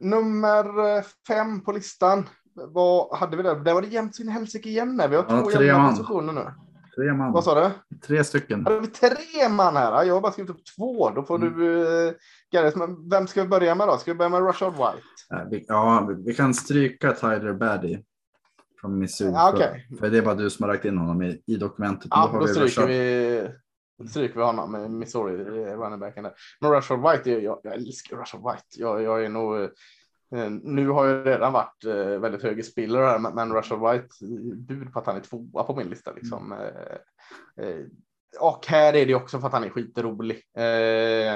[0.00, 2.28] nummer eh, fem på listan.
[2.54, 3.56] Vad hade vi där?
[3.56, 4.96] Där var det jämnt sin helsike igen.
[5.10, 6.71] Vi har Ja, två tre jämna positioner nu.
[6.96, 7.32] Tre man.
[7.32, 7.96] Vad sa du?
[8.06, 8.64] Tre stycken.
[8.66, 10.04] Hade vi tre man här?
[10.04, 11.10] Jag har bara skrivit upp två.
[11.10, 11.58] Då får Mm.
[11.58, 11.64] du
[12.08, 12.12] uh,
[12.52, 13.96] Gareth, men vem ska vi börja med då?
[13.98, 15.64] Ska vi börja med Rashard White?
[15.68, 17.98] Ja, vi, vi- kan stryka Tyler Baddy
[18.80, 19.30] från Missouri.
[19.32, 19.88] Ja, okej.
[19.98, 22.06] för, det är bara du som har lagt in honom i, i dokumentet.
[22.10, 23.48] Ja, har då vi stryker vi,
[23.98, 26.32] då stryker vi honom med Missouri, eh, running backen där.
[26.60, 28.64] Men Rashard White, jag, jag älskar Rashard White.
[28.76, 29.68] Jag, jag är nog, eh,
[30.62, 34.56] nu har jag redan varit eh, väldigt hög i spiller här, men- Rashard White, eh,
[34.56, 36.52] bud på att han är tvåa på min lista liksom.
[36.52, 37.84] Eh, eh,
[38.40, 40.42] och här är det också för att han är skitrolig.
[40.56, 41.34] Eh,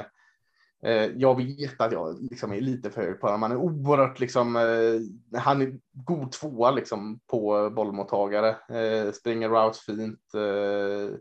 [0.90, 3.42] eh, jag vet att jag liksom är lite för hög på honom.
[3.42, 8.48] Han är oerhört liksom, eh, han är god tvåa liksom på bollmottagare.
[8.80, 10.34] Eh, springer routes fint.
[10.34, 11.16] Eh,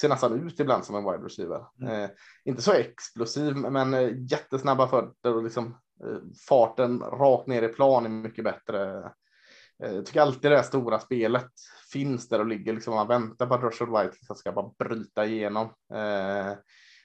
[0.00, 1.60] ser nästan ut ibland som en wide receiver.
[1.88, 2.10] Eh,
[2.44, 5.72] inte så explosiv, men eh, jättesnabba fötter och liksom eh,
[6.04, 8.98] Eh, farten rakt ner i plan är mycket bättre.
[9.82, 11.50] Eh, jag tycker alltid det här stora spelet
[11.92, 12.94] finns där och ligger liksom.
[12.94, 15.66] Man väntar på att Rushard White liksom ska bara bryta igenom.
[15.94, 16.52] Eh,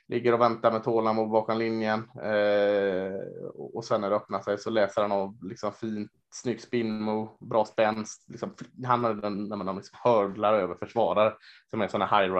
[0.08, 3.20] ligger och väntar med tålamod bakom linjen eh,
[3.54, 7.06] och, sen när det öppnar sig så läser han av liksom fint, snygg spin
[7.40, 8.24] bra spänst.
[8.28, 11.34] Liksom, han har den när man liksom hördlar över försvarare
[11.70, 12.34] som är sådana high,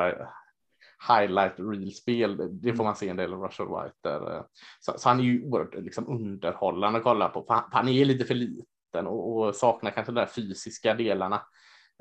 [1.10, 2.60] highlight real spel.
[2.62, 4.36] Det får man se en del av Russell White där.
[4.36, 4.44] eh.
[4.80, 7.44] Så, så han är ju oerhört liksom, underhållande att kolla på.
[7.44, 11.42] För han, han är lite för liten och, och saknar kanske de där fysiska delarna.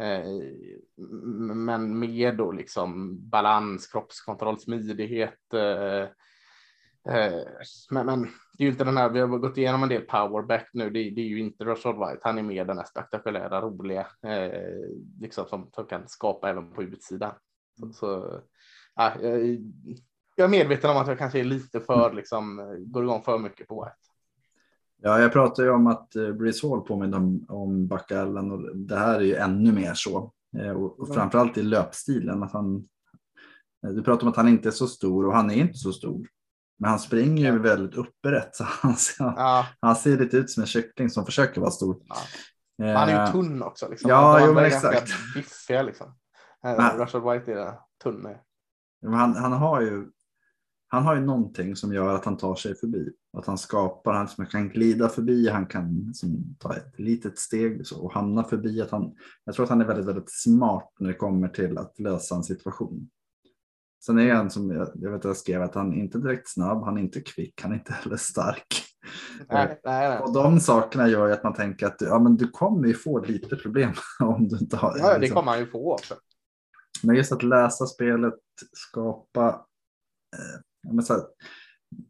[0.02, 0.24] Eh,
[1.54, 5.54] men med då liksom balans, kroppskontroll, smidighet.
[5.54, 6.08] Eh,
[7.14, 7.42] eh,
[7.90, 8.22] men, men
[8.58, 11.10] det är ju inte den här, vi har gått igenom en del powerback nu, det,
[11.10, 14.06] det är ju inte Rashard White, han är mer den här spektakulära, roliga,
[15.20, 17.34] liksom som, som kan skapa även på utsidan.
[17.80, 18.40] Så, så
[18.96, 19.58] ja, jag,
[20.36, 23.68] jag är medveten om att jag kanske är lite för, liksom, går igång för mycket
[23.68, 23.96] på White.
[25.02, 28.96] Ja, jag pratade ju om att eh, Breeze Hall påminner om, om Allen och det
[28.96, 30.32] här är ju ännu mer så.
[30.58, 32.42] Eh, och, och framförallt i löpstilen.
[32.42, 32.88] Att han,
[33.86, 35.92] eh, du pratar om att han inte är så stor och han är inte så
[35.92, 36.28] stor.
[36.78, 40.60] Men han springer ju väldigt upprätt så han, ser- Ja, han ser lite ut som
[40.60, 41.96] en kyckling som försöker vara stor.
[42.76, 42.96] Ja.
[42.98, 43.88] han är ju tunn också.
[43.88, 44.10] Liksom.
[44.10, 45.12] ja, jo, men exakt.
[45.34, 46.14] Biffiga liksom.
[46.76, 48.16] Rashard White är tunn.
[48.22, 48.36] Men
[49.04, 50.06] Han, han, har ju,
[50.88, 53.10] han har ju någonting som gör att han tar sig förbi.
[53.36, 57.82] Att han skapar, han som kan glida förbi, han kan liksom ta ett litet steg
[57.96, 58.80] och hamna förbi.
[58.82, 61.98] Att han, jag tror att han är väldigt, väldigt smart när det kommer till att
[61.98, 63.10] lösa en situation.
[64.06, 66.48] Sen är han som jag, jag vet att jag skrev att han är inte direkt
[66.48, 68.66] snabb, han är inte kvick, han är inte heller stark.
[69.48, 70.18] Nej, nej, nej.
[70.18, 73.20] Och de sakerna gör ju att man tänker att ja, men du kommer ju få
[73.24, 76.14] lite problem om du inte har Ja, det liksom- kommer han ju få också.
[77.04, 78.34] Men just att läsa spelet,
[78.72, 79.66] skapa...
[80.36, 81.20] Eh, här,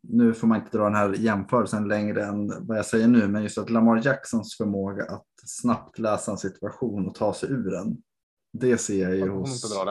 [0.02, 3.42] nu får man inte dra den här jämförelsen längre än vad jag säger nu, men
[3.42, 7.96] just att Lamar Jacksons förmåga att snabbt läsa en situation och ta sig ur den.
[8.52, 9.64] Det ser jag ju Varför får du hos...
[9.64, 9.84] inte dra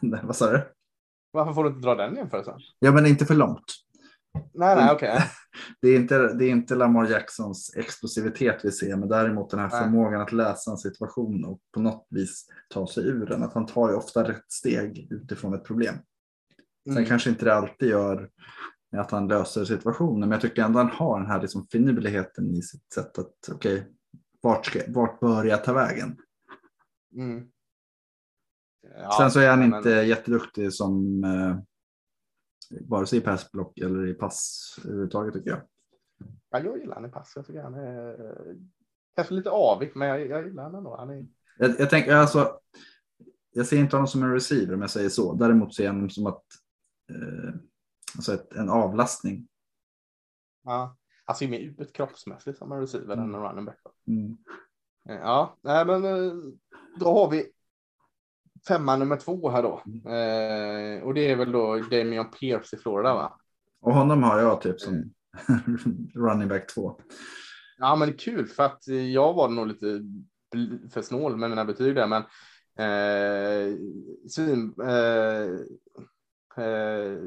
[0.00, 0.20] den?
[0.26, 0.62] Vad sa du?
[1.30, 2.54] Varför får du inte dra den jämförelsen?
[2.78, 3.83] Ja, men inte för långt.
[4.54, 5.18] Nej, nej, okej.
[5.82, 9.68] Det är, inte, det är inte Lamar Jacksons explosivitet vi ser, men däremot den här
[9.68, 9.80] Nej.
[9.82, 13.42] förmågan att läsa en situation och på något vis ta sig ur den.
[13.42, 15.94] Att han tar ju ofta rätt steg utifrån ett problem.
[16.84, 17.04] Sen Mm.
[17.08, 18.30] kanske inte det alltid gör
[18.96, 22.62] att han löser situationen, men jag tycker ändå han har den här liksom finurligheten i
[22.62, 23.86] sitt sätt att okej,
[24.40, 26.16] vart, ska, vart bör jag ta vägen?
[27.16, 27.44] Mm.
[28.98, 31.56] Ja, Sen så är han men- inte jätteduktig som eh,
[32.70, 35.60] vare sig i passblock eller i pass överhuvudtaget tycker jag.
[36.50, 37.32] Ja, jag gillar han i pass.
[37.36, 38.56] Jag tycker han är eh,
[39.16, 40.96] kanske lite avig, men jag, jag gillar han ändå.
[40.96, 41.26] Han är...
[41.58, 42.58] Jag, jag tänker alltså,
[43.52, 45.34] jag ser inte honom som en receiver om jag säger så.
[45.34, 46.44] Däremot ser jag honom som att
[47.10, 47.54] eh,
[48.16, 49.48] alltså ett, en avlastning.
[50.64, 50.96] Ja.
[51.24, 53.28] Han ser mer ut kroppsmässigt som en receiver Mm.
[53.28, 53.78] än en running back.
[54.06, 54.36] Mm.
[55.04, 56.32] Ja, nej, men eh,
[57.00, 57.52] då har vi
[58.68, 59.82] femma nummer två här då.
[59.86, 60.06] Mm.
[60.06, 63.38] Eh, och det är väl då Damian Pierce i Florida va?
[63.80, 65.10] Och honom har jag typ som
[66.14, 67.00] running back två.
[67.78, 70.00] Ja, men det är kul för att jag var nog lite
[70.90, 72.22] för snål med mina betyg där, men
[72.78, 73.76] eh,
[74.28, 75.44] svin, eh,
[76.64, 77.18] eh,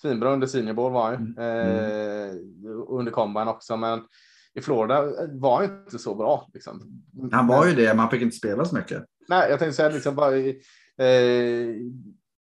[0.00, 1.42] svinbra under senior ball var han ju.
[1.42, 2.34] Eh,
[2.88, 4.00] under combine också, men
[4.54, 5.02] i Florida
[5.32, 6.50] var han inte så bra.
[6.54, 7.02] Liksom.
[7.32, 9.04] Han var ju det, men han fick inte spela så mycket.
[9.30, 10.36] Nej, jag tänkte säga liksom bara.
[10.36, 11.74] Eh,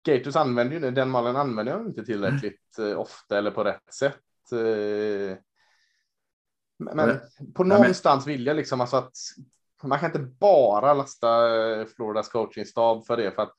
[0.05, 4.53] Gators använder ju den malen använder jag inte tillräckligt eh, ofta eller på rätt sätt.
[4.53, 5.39] Eh,
[6.79, 7.21] men men
[7.55, 9.17] på men- någonstans vill jag liksom alltså att
[9.83, 13.55] man kan inte bara lasta eh, Floridas coachingstab för det för att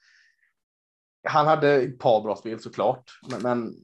[1.23, 3.75] han hade ett par bra spel såklart, men, men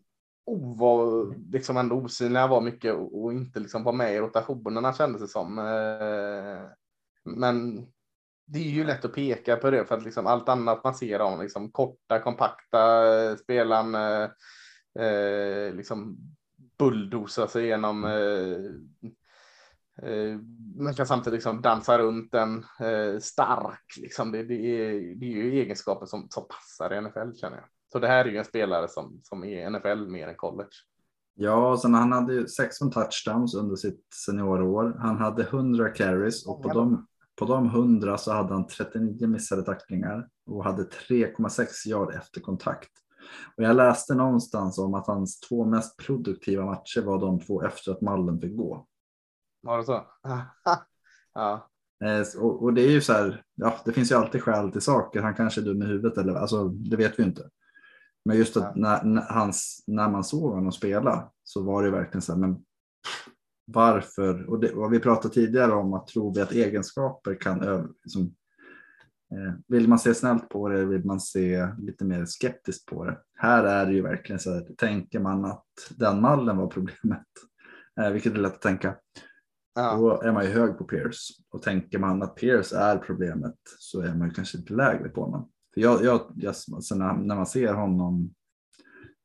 [0.46, 4.20] oh, var liksom ändå osynlig han var mycket och, och inte liksom var med i
[4.20, 5.60] rotationerna kändes det som.
[5.60, 6.70] Eh,
[7.24, 7.88] men
[8.46, 11.22] det är ju lätt att peka på det för att liksom allt annat man ser
[11.22, 14.30] om liksom korta, kompakta eh, spelaren eh,
[15.06, 16.18] eh, liksom
[16.78, 18.58] bulldosa sig igenom eh,
[20.10, 20.38] eh,
[20.78, 23.86] man kan samtidigt liksom dansa runt den eh, stark.
[24.02, 24.32] Liksom.
[24.32, 27.66] Det, det, är, det är ju egenskaper som, som passar i NFL känner jag.
[27.92, 30.70] Så det här är ju en spelare som, som är NFL mer än college.
[31.36, 34.98] Ja, sen han hade ju 16 touchdowns under sitt seniorår.
[35.00, 39.64] Han hade 100 carries och på de, på de 100 så hade han 39 missade
[39.64, 42.90] tacklingar och hade 3,6 yard efter kontakt.
[43.58, 47.92] Och jag läste någonstans om att hans två mest produktiva matcher var de två efter
[47.92, 48.88] att mallen fick gå.
[49.62, 50.06] Var det så?
[51.34, 51.70] ja.
[52.06, 54.82] Eh, och, och, det är ju så här, ja, det finns ju alltid skäl till
[54.82, 55.22] saker.
[55.22, 57.50] Han kanske är dum i huvudet eller alltså, det vet vi inte.
[58.26, 62.22] Men just att när, när, hans, när man såg honom spela så var det verkligen
[62.22, 62.64] så här, men
[63.66, 64.50] varför?
[64.50, 68.36] Och, det, och vi pratade tidigare om att tro att egenskaper kan liksom,
[69.32, 73.18] eh, vill man se snällt på det vill man se lite mer skeptiskt på det.
[73.38, 75.66] Här är det ju verkligen så här, tänker man att
[75.98, 77.28] den mallen var problemet,
[78.00, 78.96] eh, vilket är lätt att tänka.
[79.76, 79.96] Ja.
[79.96, 84.02] Då är man ju hög på Pierce och tänker man att Pierce är problemet så
[84.02, 85.50] är man ju kanske lite lägre på honom.
[85.74, 88.34] För jag, jag, jag, alltså när, när man ser honom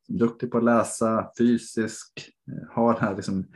[0.08, 3.46] duktig på att läsa, fysisk, eh, har den här liksom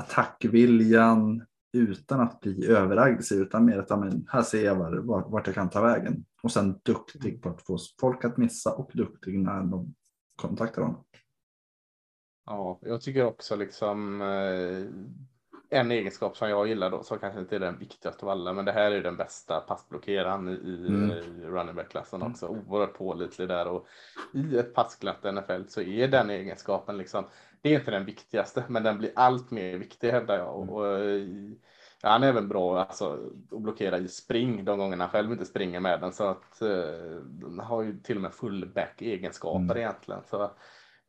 [0.00, 5.54] attackviljan utan att bli överaggressiv utan mer att men, här ser jag var, vart jag
[5.54, 6.24] kan ta vägen.
[6.42, 9.94] Och sen duktig på att få folk att missa och duktig när de
[10.36, 11.04] kontaktar honom.
[12.46, 14.84] Ja, jag tycker också liksom eh,
[15.72, 18.64] en egenskap som jag gillar då, som kanske inte är den viktigaste av alla, men
[18.64, 21.10] det här är den bästa passblockeraren i, mm.
[21.10, 22.46] i running back-klassen också.
[22.46, 23.86] Oerhört pålitlig där och
[24.34, 27.24] i ett passglatt NFL så är den egenskapen liksom,
[27.62, 30.56] det är inte den viktigaste, men den blir allt mer viktig hävdar jag.
[30.56, 30.86] Och, och
[32.02, 33.12] ja, han är även bra alltså,
[33.52, 37.64] att blockera i spring de gångerna han själv inte springer med den, så att eh,
[37.64, 39.76] har ju till och med fullback egenskaper mm.
[39.76, 40.22] egentligen.
[40.30, 40.42] Så,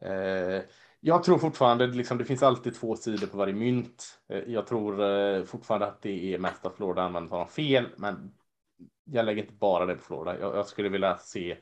[0.06, 0.62] eh,
[0.99, 4.20] jag tror fortfarande liksom det finns alltid två sidor på varje mynt.
[4.30, 8.34] Eh, jag tror eh, fortfarande att det är mest att Florida använder honom fel, men
[9.06, 10.39] jag lägger inte bara det på Florida.
[10.39, 11.58] Jag, jag skulle vilja se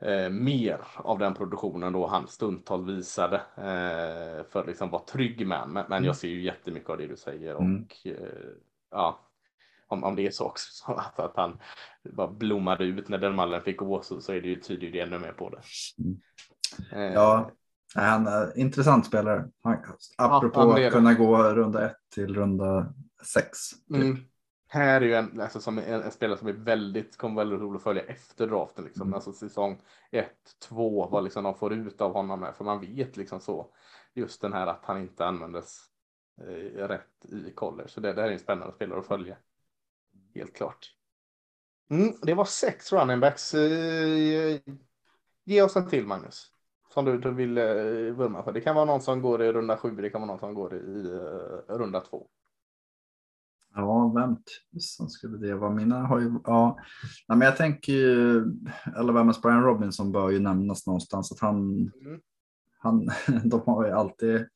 [0.00, 5.46] eh, mer av den produktionen då han stundtals visade eh, för att liksom vara trygg
[5.46, 5.68] med.
[5.68, 7.82] Men, men jag ser ju jättemycket av det du säger mm.
[7.82, 8.14] och eh,
[8.90, 9.20] ja,
[9.88, 11.58] om, om det är så också så att, att han
[12.10, 15.00] bara blommade ut när den mallen fick gå så, så är det ju tyder det
[15.00, 15.60] ännu mer på det.
[15.98, 16.20] Mm.
[16.92, 17.50] Eh, ja,
[17.94, 19.48] han är intressant spelare.
[19.62, 19.76] Han,
[20.18, 23.70] apropå ja, att kunna gå runda ett till runda sex.
[23.70, 24.02] Typ.
[24.02, 24.18] Mm.
[24.72, 27.76] Här är ju en, alltså, som en, en, spelare som är väldigt, kommer väldigt roligt
[27.76, 28.84] att följa efter draften.
[28.84, 29.02] Liksom.
[29.02, 29.14] Mm.
[29.14, 30.30] Alltså säsong 1,
[30.68, 32.40] 2, vad liksom de får ut av honom.
[32.40, 32.54] Med.
[32.54, 33.74] För man vet liksom så.
[34.14, 35.84] Just den här att han inte användes
[36.40, 37.88] eh, rätt i college.
[37.88, 39.36] Så det, det här är en spännande spelare att följa.
[40.34, 40.94] Helt klart.
[41.90, 43.54] Mm, det var sex running backs.
[43.54, 44.60] Eh,
[45.44, 46.52] ge oss en till Magnus
[46.92, 47.64] som du, du vill eh,
[48.14, 48.52] vurma för.
[48.52, 50.74] Det kan vara någon som går i runda sju, det kan vara någon som går
[50.74, 52.26] i uh, runda två.
[53.74, 54.36] Ja, vem
[54.72, 55.70] tusan skulle det vara?
[55.70, 56.78] Mina har ju, ja,
[57.28, 58.44] Nej, men jag tänker ju
[58.96, 62.20] Alabamas Brian Robinson bör ju nämnas någonstans att han, mm.
[62.78, 63.10] han
[63.44, 64.48] de har ju alltid,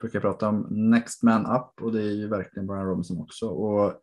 [0.00, 3.48] brukar prata om next man up och det är ju verkligen Brian Robinson också.
[3.48, 4.00] Och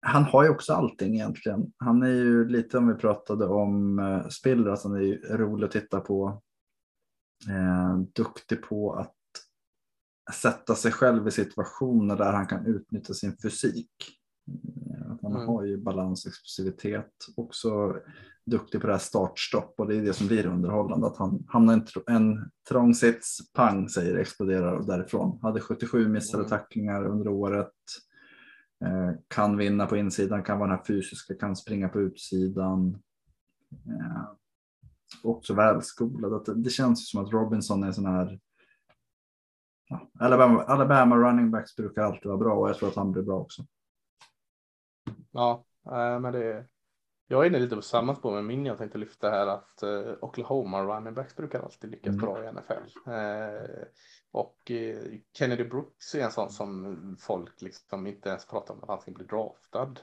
[0.00, 1.72] han har ju också allting egentligen.
[1.76, 5.66] Han är ju lite om vi pratade om uh, Spiller, att han är ju rolig
[5.66, 6.42] att titta på.
[7.48, 9.17] Eh, duktig på att
[10.34, 13.90] sätta sig själv i situationer där han kan utnyttja sin fysik.
[14.48, 15.46] Eh, att han mm.
[15.46, 17.12] har ju balans och explosivitet.
[17.36, 17.96] Också
[18.46, 21.06] duktig på det här startstopp och det är det som blir underhållande.
[21.06, 25.38] Att han hamnar en, en trång sits, pang säger exploderar därifrån.
[25.42, 26.50] Hade 77 missade mm.
[26.50, 27.72] tacklingar under året.
[28.84, 33.02] Eh, kan vinna på insidan, kan vara den här fysiska, kan springa på utsidan.
[33.70, 34.22] Eh,
[35.22, 36.62] också välskolad.
[36.64, 38.38] Det känns som att Robinson är sån här
[40.18, 43.36] Alabama, Alabama running backs brukar alltid vara bra och jag tror att han blir bra
[43.36, 43.62] också.
[45.30, 46.66] Ja, äh, men det
[47.30, 48.66] jag är inne lite på samma spår med min.
[48.66, 52.20] Jag tänkte lyfta här att uh, Oklahoma running backs brukar alltid lyckas mm.
[52.20, 53.10] bra i NFL.
[53.10, 53.86] Eh,
[54.32, 54.70] och
[55.32, 59.10] Kennedy Brooks är en sån som folk liksom inte ens pratar om att han ska
[59.10, 59.94] bli draftad.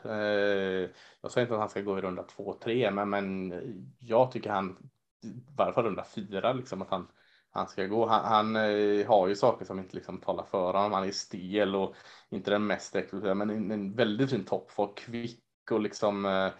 [1.22, 3.54] jag säger inte att han ska gå i runda 2-3, men, men
[4.00, 4.90] jag tycker han,
[5.24, 7.08] i varje fall runda 4, liksom att han
[7.56, 8.06] han ska gå.
[8.06, 10.92] Han, han eh, har ju saker som inte liksom talar för honom.
[10.92, 11.96] Han är stel och
[12.30, 15.42] inte den mest exklusiva, men en, en väldigt fin toppform, kvick
[15.72, 16.52] och liksom eh,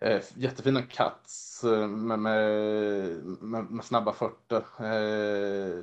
[0.00, 2.48] eh jättefina cuts eh, med, med,
[3.24, 4.64] med, med snabba fötter.
[4.78, 5.78] Eh,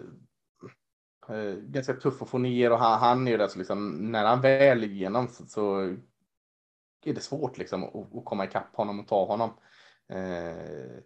[1.36, 4.26] eh, ganska tuff att få ner och han, han är ju där så liksom när
[4.26, 5.80] han väl är igenom så, så
[7.06, 9.50] är det svårt liksom att, att komma ikapp honom och ta honom.
[10.10, 11.00] Eh,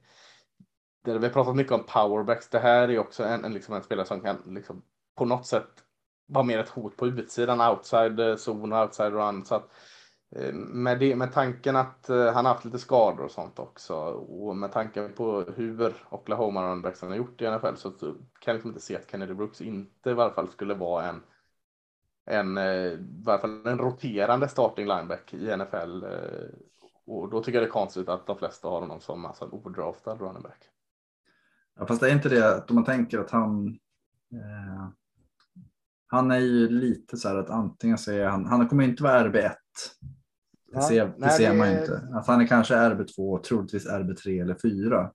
[1.03, 2.49] där vi har pratat mycket om powerbacks.
[2.49, 4.81] Det här är också en, en, liksom en spelare som kan liksom,
[5.15, 5.69] på något sätt
[6.25, 9.45] vara mer ett hot på utsidan, outside zon och outside run.
[9.45, 9.69] Så att,
[10.35, 13.95] eh, med, det, med tanken att uh, han har haft lite skador och sånt också
[14.13, 18.53] och med tanken på hur Oklahoma runbacksen har gjort i NFL så, så kan jag
[18.53, 21.21] liksom inte se att Kennedy Brooks inte i varje fall skulle vara en
[22.25, 26.03] en, eh, i varje fall en roterande starting lineback i NFL.
[27.05, 29.51] Och då tycker jag det är konstigt att de flesta har honom som alltså en
[29.51, 30.72] odraftad running back.
[31.79, 33.67] Ja, fast det är inte det att om man tänker att han
[34.33, 34.89] eh,
[36.13, 39.29] han är ju lite så här att antingen så är han, han kommer inte vara
[39.29, 39.51] RB1.
[40.73, 41.57] Det ser, det nej, ser det...
[41.57, 42.07] man inte.
[42.13, 45.11] Att han är kanske RB2, troligtvis RB3 eller 4.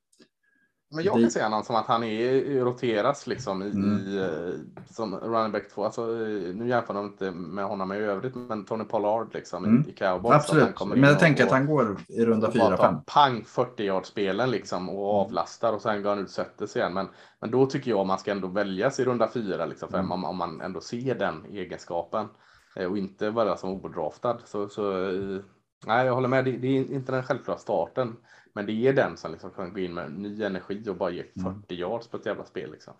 [0.90, 3.98] Men jag kan se honom som att han är roteras liksom i, mm.
[3.98, 5.84] i eh, som running back 2.
[5.84, 6.06] Alltså,
[6.54, 9.84] nu jämför de inte med honom i övrigt, men Tony Pollard liksom mm.
[9.88, 10.34] i Cowboys.
[10.34, 13.00] Absolut, men jag tänker att han går i runda 4-5.
[13.06, 15.26] Pang 40 yard spelen liksom och mm.
[15.26, 16.94] avlastar och sen går han ut och sätter sig igen.
[16.94, 17.08] Men,
[17.40, 20.12] men då tycker jag man ska ändå väljas i runda 4 liksom, mm.
[20.12, 22.26] om, om man ändå ser den egenskapen
[22.76, 24.38] eh, och inte vara som odraftad.
[24.44, 25.40] Så, så eh,
[25.86, 26.44] nej, jag håller med.
[26.44, 28.16] Det, det är inte den självklara starten.
[28.58, 31.22] Men det är den som liksom kan gå in med ny energi och bara ge
[31.22, 31.62] 40 mm.
[31.68, 32.70] yards på ett jävla spel.
[32.70, 32.94] Liksom.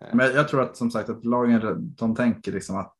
[0.00, 0.14] Eh.
[0.14, 2.96] Men jag tror att som sagt att lagen de tänker liksom att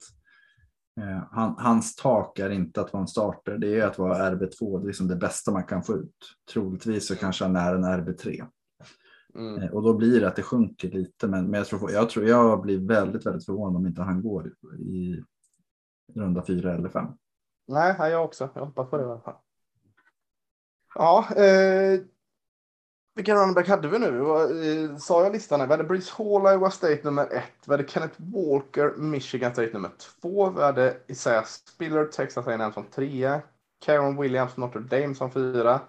[1.01, 3.59] eh, han, hans tak är inte att vara en starter.
[3.59, 4.79] Det är att vara RB2.
[4.79, 6.17] Det är liksom det bästa man kan få ut.
[6.53, 8.47] Troligtvis så kanske han är en RB3.
[9.35, 9.63] Mm.
[9.63, 11.29] Eh, och då blir det att det sjunker lite.
[11.29, 14.53] Men, men jag, tror, jag tror jag blir väldigt, väldigt förvånad om inte han går
[14.79, 15.25] i, i
[16.15, 17.07] runda fyra eller fem.
[17.69, 18.51] Nej, jag också.
[18.55, 19.37] Jag hoppas på det i alla fall.
[20.95, 22.01] Ja, eh,
[23.15, 24.19] vilken running back hade vi nu?
[24.19, 25.61] Eh, sa jag listan?
[25.61, 27.53] Vi hade Breeze Hall, Iowa State nummer ett.
[27.67, 30.51] Vi hade Kenneth Walker, Michigan State nummer två.
[30.51, 33.43] Vi hade Isaiah Spiller, Texas A&M som trea.
[33.85, 35.81] Karen Williams, Notre Dame som fyra.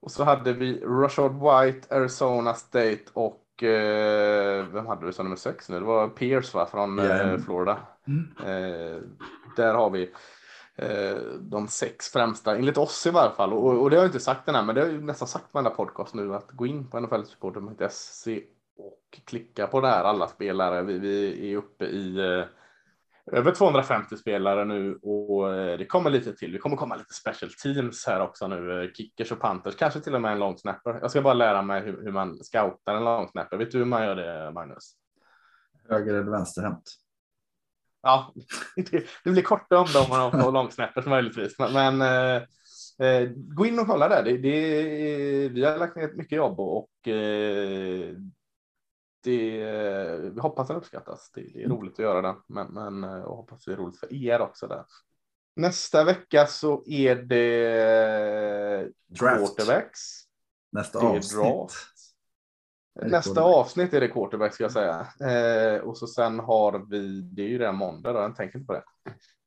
[0.00, 5.36] Och så hade vi Rashad White, Arizona State och eh, vem hade vi som nummer
[5.36, 5.78] sex nu?
[5.78, 7.38] Det var Pierce va, från yeah.
[7.38, 7.78] Florida.
[8.06, 8.28] Mm.
[8.38, 9.00] Eh,
[9.56, 10.10] där har vi
[10.78, 13.52] Eh, de sex främsta, enligt oss i varje fall.
[13.52, 15.52] Och, och det har jag inte sagt den här, men det har jag nästan sagt
[15.52, 18.42] på den här podcast nu att gå in på nflsupporter.se
[18.78, 20.82] och klicka på det här alla spelare.
[20.82, 22.44] Vi, vi är uppe i eh,
[23.32, 26.52] över 250 spelare nu och eh, det kommer lite till.
[26.52, 28.82] Det kommer komma lite special teams här också nu.
[28.84, 30.98] Eh, kickers och Panthers, kanske till och med en long snapper.
[31.00, 33.56] Jag ska bara lära mig hur, hur man scoutar en long snapper.
[33.56, 34.92] Vet du hur man gör det, Magnus?
[35.88, 37.05] Höger eller vänsterhänt?
[38.06, 38.34] Ja,
[39.24, 41.58] det, blir korta om dem och får långsnappers möjligtvis.
[41.58, 42.42] Men, men eh,
[43.06, 44.22] eh, gå in och kolla där.
[44.22, 48.14] Det, det, vi har lagt ner mycket jobb och eh,
[49.24, 49.58] det,
[50.34, 51.30] vi hoppas den uppskattas.
[51.34, 54.00] Det, det är roligt att göra den, men, men och eh, hoppas det är roligt
[54.00, 54.84] för er också där.
[55.56, 59.56] Nästa vecka så är det Draft.
[59.56, 60.00] quarterbacks.
[60.72, 61.42] Nästa avsnitt.
[61.42, 61.95] Draft.
[63.02, 65.06] Nästa avsnitt är det quarterback ska jag säga.
[65.20, 68.66] Eh, och så sen har vi, det är ju redan måndag då, jag tänker inte
[68.66, 68.82] på det.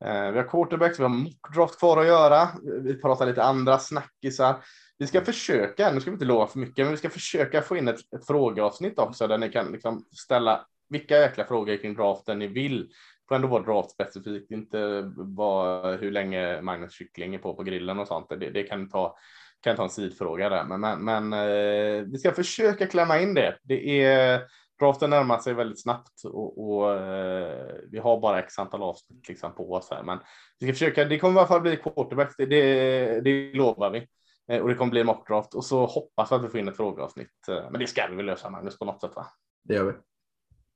[0.06, 2.48] Eh, vi har quarterbacks, vi har mockdraft kvar att göra.
[2.82, 4.56] Vi pratar lite andra snackisar.
[4.98, 7.78] Vi ska försöka, nu ska vi inte lova för mycket, men vi ska försöka få
[7.78, 12.40] in ett, ett frågeavsnitt också där ni kan liksom ställa vilka jäkla frågor kring draften
[12.40, 12.88] ni vill.
[12.88, 17.64] Det får ändå vara draft specifikt, inte bara hur länge Magnus kyckling är på på
[17.64, 18.30] grillen och sånt.
[18.30, 19.18] Det, det kan ta
[19.62, 23.58] kan ta en sidfråga där, men, men, men eh, vi ska försöka klämma in det.
[23.64, 24.42] Det är
[24.80, 29.56] draften närmar sig väldigt snabbt och, och eh, vi har bara x antal avsnitt liksom
[29.56, 30.20] på oss här, men
[30.60, 31.06] vi ska försöka.
[31.06, 32.34] Det kommer i alla fall bli quarterback.
[32.38, 34.08] Det, det, det lovar vi
[34.52, 36.78] eh, och det kommer bli mockdraft och så hoppas vi att vi får in ett
[36.78, 37.48] frågeavsnitt.
[37.50, 39.28] Eh, men det ska vi väl lösa Magnus på något sätt, va?
[39.64, 39.94] Det gör vi.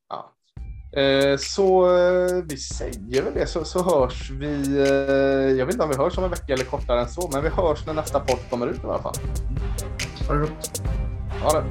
[0.09, 0.35] Ja,
[1.37, 4.77] så eh, vi säger väl det så, så hörs vi.
[4.77, 7.43] Eh, jag vet inte om vi hörs om en vecka eller kortare än så, men
[7.43, 9.15] vi hörs när nästa podd kommer ut i alla fall.
[10.27, 10.81] Ha det gott.
[11.41, 11.65] Ha det.